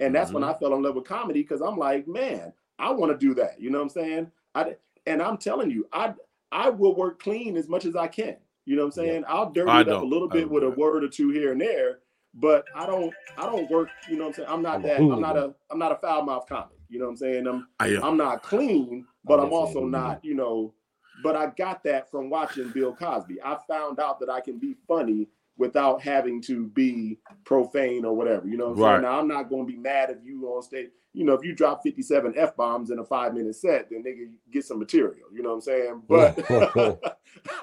[0.00, 0.58] And that's when I Mm-hmm.
[0.60, 3.60] fell in love with comedy because I'm like, man, I want to do that.
[3.60, 4.30] You know what I'm saying?
[4.54, 4.76] I
[5.06, 6.14] and I'm telling you, I
[6.52, 8.36] I will work clean as much as I can.
[8.66, 9.12] You know what I'm Yeah.
[9.12, 9.24] saying?
[9.28, 11.60] I'll dirty I it up a little bit with a word or two here and
[11.60, 12.00] there,
[12.34, 14.48] but I don't I don't work, you know what I'm saying?
[14.50, 16.78] I'm not I'm that I'm not a I'm not a foul mouth comic.
[16.88, 17.46] You know what I'm saying?
[17.46, 18.02] I'm I am.
[18.02, 20.74] I'm not clean, but I'm also not, you know,
[21.16, 23.40] but I got that from watching Bill Cosby.
[23.42, 25.28] I found out that I can be funny
[25.58, 28.48] without having to be profane or whatever.
[28.48, 28.90] You know what I'm Right.
[28.94, 29.02] saying?
[29.02, 31.82] Now I'm not gonna be mad if you on stage, you know, if you drop
[31.82, 35.28] 57 F bombs in a five minute set, then nigga get some material.
[35.32, 36.02] You know what I'm saying?
[36.08, 37.02] But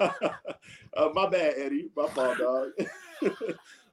[0.00, 1.90] uh, my bad, Eddie.
[1.96, 2.70] My fault, dog.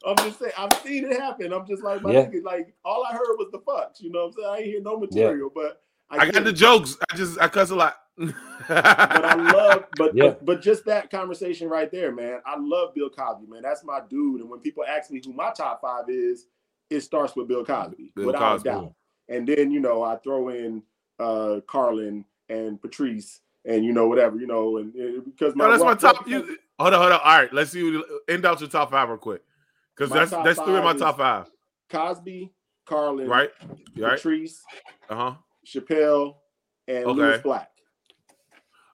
[0.06, 1.54] I'm just saying, I've seen it happen.
[1.54, 2.26] I'm just like, my Yeah.
[2.26, 4.02] nigga, like, all I heard was the fucks.
[4.02, 4.48] You know what I'm saying?
[4.50, 6.98] I ain't hear no material, but I get got the jokes.
[7.12, 7.98] I just I cuss a lot.
[8.18, 8.36] But
[9.26, 10.30] I love, but, Yeah.
[10.30, 12.40] but but just that conversation right there, man.
[12.46, 13.62] I love Bill Cosby, man.
[13.64, 14.42] That's my dude.
[14.42, 16.46] And when people ask me who my top five is,
[16.90, 18.70] it starts with Bill Cosby, Bill without Cosby.
[18.70, 18.94] a doubt.
[19.30, 20.84] And then you know I throw in
[21.20, 25.84] uh Carlin and Patrice and you know whatever you know and, and because No, that's
[25.84, 26.28] my top.
[26.28, 27.20] You, hold on, hold on.
[27.24, 28.02] All right, let's see.
[28.28, 29.42] End out your top five real quick,
[29.96, 31.50] because that's that's three of my top five.
[31.90, 32.52] Cosby,
[32.86, 33.50] Carlin, Right,
[33.98, 34.18] right.
[34.18, 34.62] Patrice,
[35.10, 35.34] Uh huh.
[35.66, 36.36] Chappelle,
[36.88, 37.14] and Okay.
[37.22, 37.70] Lewis Black.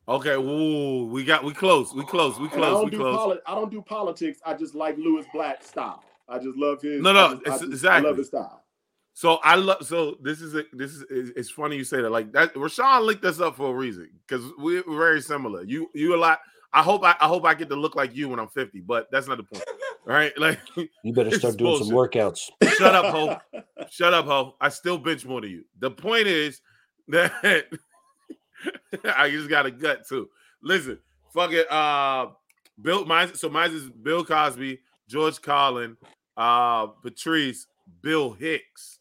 [0.09, 0.33] Okay.
[0.33, 1.93] Ooh, we got we close.
[1.93, 2.37] We close.
[2.39, 2.73] We And I close.
[2.73, 3.15] don't We do close.
[3.17, 4.39] poli- I don't do politics.
[4.45, 6.03] I just like Lewis Black style.
[6.27, 7.01] I just love his.
[7.01, 8.09] No, no, I just- I it's- just- I exactly.
[8.09, 8.63] love his style.
[9.13, 9.85] So I love.
[9.85, 12.09] So this is a, this is it's- it's funny you say that.
[12.09, 15.63] Like that, Rashawn linked us up for a reason because we're very similar.
[15.63, 16.39] You you a lot.
[16.71, 19.07] I hope I, I hope I get to look like you when I'm 50, but
[19.11, 19.63] that's not the point.
[20.07, 20.59] All right, like
[21.03, 22.41] You better start doing some workouts.
[22.77, 23.37] shut up, ho.
[23.91, 24.55] Shut up, ho.
[24.61, 25.63] I still bench more than you.
[25.79, 26.61] The point is
[27.07, 27.33] that
[29.15, 30.29] I just got a gut too.
[30.61, 30.99] Listen,
[31.33, 31.69] fuck it.
[31.71, 32.27] Uh,
[32.81, 33.05] Bill.
[33.05, 33.33] Mine.
[33.35, 35.97] So mine is Bill Cosby, George Carlin,
[36.37, 37.67] uh, Patrice,
[38.01, 38.99] Bill Hicks,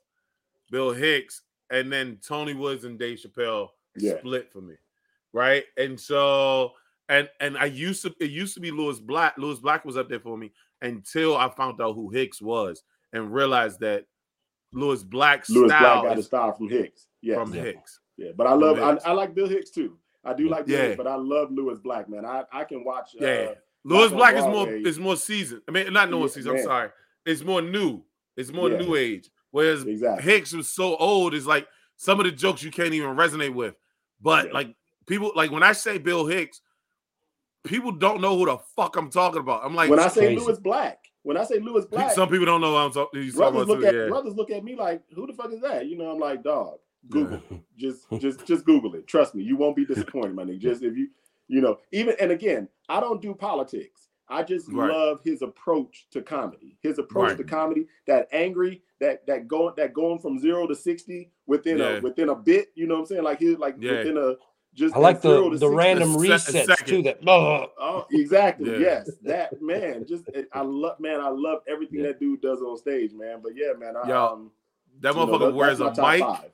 [0.70, 4.18] Bill Hicks, and then Tony Woods and Dave Chappelle Yeah.
[4.18, 4.74] split for me,
[5.32, 5.64] right?
[5.76, 6.72] And so
[7.08, 9.36] and and I used to it used to be Lewis Black.
[9.38, 10.52] Lewis Black was up there for me
[10.82, 12.82] until I found out who Hicks was
[13.12, 14.04] and realized that
[14.72, 17.06] Lewis Black's Lewis Black style got is style from Hicks.
[17.22, 17.36] Yes.
[17.36, 17.62] from Yeah.
[17.62, 18.00] Hicks.
[18.18, 19.96] Yeah, but I love I, I like Bill Hicks too.
[20.24, 20.84] I do like Bill Yeah.
[20.88, 22.26] Hicks, but I love Lewis Black, man.
[22.26, 23.50] I, I can watch uh, Yeah.
[23.84, 24.82] Lewis Black is more Broadway.
[24.82, 25.62] is more seasoned.
[25.68, 26.56] I mean, not no Yeah, season.
[26.56, 26.90] I'm sorry.
[27.24, 28.02] It's more new.
[28.36, 28.78] It's more Yeah.
[28.78, 29.30] new age.
[29.52, 30.30] Whereas exactly.
[30.30, 31.66] Hicks was so old, it's like
[31.96, 33.74] some of the jokes you can't even resonate with.
[34.20, 34.52] But Yeah.
[34.52, 34.74] like
[35.06, 36.60] people, like when I say Bill Hicks,
[37.64, 39.64] people don't know who the fuck I'm talking about.
[39.64, 40.40] I'm like, when I say crazy.
[40.44, 43.68] Lewis Black, when I say Lewis Black, some people don't know I'm talking, brothers about.
[43.68, 44.08] look Too, at yeah.
[44.08, 45.86] brothers look at me like, who the fuck is that?
[45.86, 47.40] You know, I'm like, dog, Google,
[47.76, 49.06] just just just Google it.
[49.06, 50.58] Trust me, you won't be disappointed, my nigga.
[50.58, 51.08] Just if you,
[51.48, 54.08] you know, even and again, I don't do politics.
[54.30, 54.90] I just Right.
[54.90, 56.76] love his approach to comedy.
[56.82, 57.38] His approach Right.
[57.38, 61.98] to comedy, that angry, that that going that going from zero to sixty within Yeah.
[61.98, 62.68] a within a bit.
[62.74, 63.22] You know what I'm saying?
[63.22, 63.98] Like his like Yeah.
[63.98, 64.36] within a
[64.74, 66.86] just I like the the random A se- resets second.
[66.86, 67.02] too.
[67.02, 68.70] That oh, Oh, exactly.
[68.72, 68.78] Yeah.
[68.78, 70.04] Yes, that man.
[70.06, 71.20] Just I love, man.
[71.20, 72.08] I love everything Yeah.
[72.08, 73.40] that dude does on stage, man.
[73.42, 73.96] But yeah, man.
[73.96, 74.50] I, Yo, um,
[75.00, 75.96] That you know, motherfucker that- wears a mic.
[76.20, 76.50] five.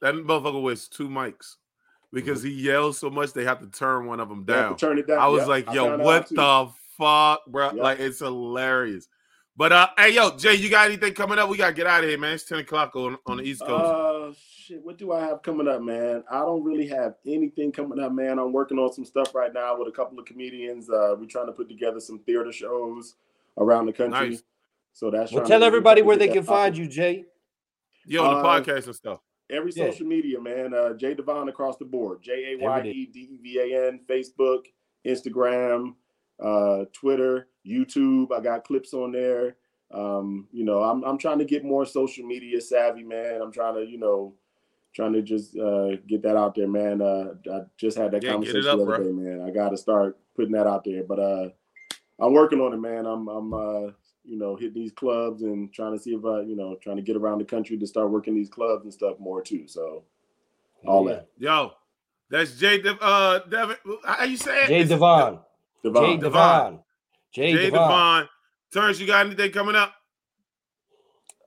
[0.00, 1.56] That motherfucker wears two mics
[2.12, 4.76] because he yells so much they have to turn one of them down.
[4.76, 5.18] turn it down.
[5.18, 7.66] I was Yep, like, yo, what the fuck, bro?
[7.66, 7.74] Yep.
[7.76, 9.08] Like, it's hilarious.
[9.56, 11.50] But uh, hey, yo, Jay, you got anything coming up?
[11.50, 12.32] We gotta get out of here, man.
[12.32, 13.84] It's ten o'clock on, on the East Coast.
[13.84, 14.82] Uh, shit.
[14.82, 16.24] What do I have coming up, man?
[16.30, 18.38] I don't really have anything coming up, man.
[18.38, 20.88] I'm working on some stuff right now with a couple of comedians.
[20.88, 23.16] Uh, we're trying to put together some theater shows
[23.58, 24.30] around the country.
[24.30, 24.42] Nice.
[24.94, 27.26] So that's well, tell to- everybody where they can find you, Jay.
[28.06, 29.20] Yo, on the uh, podcast and stuff.
[29.50, 29.90] Every Yeah.
[29.90, 30.72] social media, man.
[30.74, 32.22] Uh, Jaye Devan across the board.
[32.22, 34.00] J A Y E D E V A N.
[34.08, 34.64] Facebook,
[35.06, 35.94] Instagram,
[36.38, 38.32] uh, Twitter, YouTube.
[38.32, 39.56] I got clips on there.
[39.92, 43.40] Um, you know, I'm I'm trying to get more social media savvy, man.
[43.42, 44.34] I'm trying to, you know,
[44.94, 47.02] trying to just uh, get that out there, man.
[47.02, 49.04] Uh, I just had that Yeah, conversation up, the other bro.
[49.04, 49.40] day, man.
[49.42, 51.48] I got to start putting that out there, but uh,
[52.20, 53.06] I'm working on it, man.
[53.06, 53.90] I'm I'm uh,
[54.24, 57.02] you know hitting these clubs and trying to see if I, you know, trying to
[57.02, 59.66] get around the country to start working these clubs and stuff more too.
[59.66, 60.04] So
[60.86, 61.14] all Yeah.
[61.14, 61.28] that.
[61.38, 61.72] Yo,
[62.30, 62.80] that's Jay.
[62.80, 63.76] De- uh, Devin.
[64.04, 64.68] How you say it?
[64.68, 65.40] Jay It's- Devon.
[65.82, 66.02] Devon.
[66.02, 66.82] Jaye Devan.
[67.32, 67.72] Jay, Jaye Devan.
[67.72, 68.28] Devon.
[68.72, 69.94] Terrence, you got anything coming up?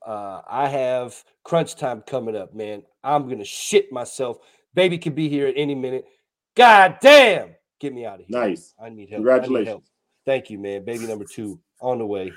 [0.05, 2.83] Uh, I have crunch time coming up, man.
[3.03, 4.37] I'm gonna shit myself.
[4.73, 6.05] Baby could be here at any minute.
[6.55, 7.55] God damn!
[7.79, 8.39] Get me out of here.
[8.39, 8.73] Nice.
[8.81, 9.21] I need help.
[9.25, 9.43] I need help.
[9.43, 9.91] Congratulations.
[10.25, 10.83] Thank you, man.
[10.83, 12.33] Baby number two on the way.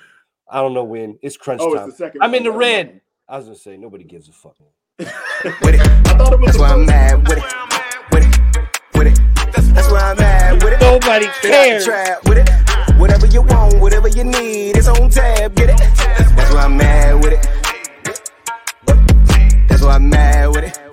[0.48, 1.18] I don't know when.
[1.22, 1.88] It's crunch oh, time.
[1.90, 3.00] It's I'm in the red.
[3.28, 4.56] I was gonna say nobody gives a fuck.
[4.98, 5.80] with it.
[5.80, 7.44] I thought it was That's why I'm mad with it.
[8.12, 8.40] With it.
[8.94, 9.74] With it.
[9.74, 10.80] That's why I'm mad with it.
[10.80, 11.84] Nobody cares.
[11.84, 12.48] Trap with it.
[12.98, 15.54] Whatever you want, whatever you need, it's on tab.
[15.56, 15.78] Get it.
[15.78, 17.42] That's why I'm mad with it.
[19.68, 20.85] That's why I'm mad with it.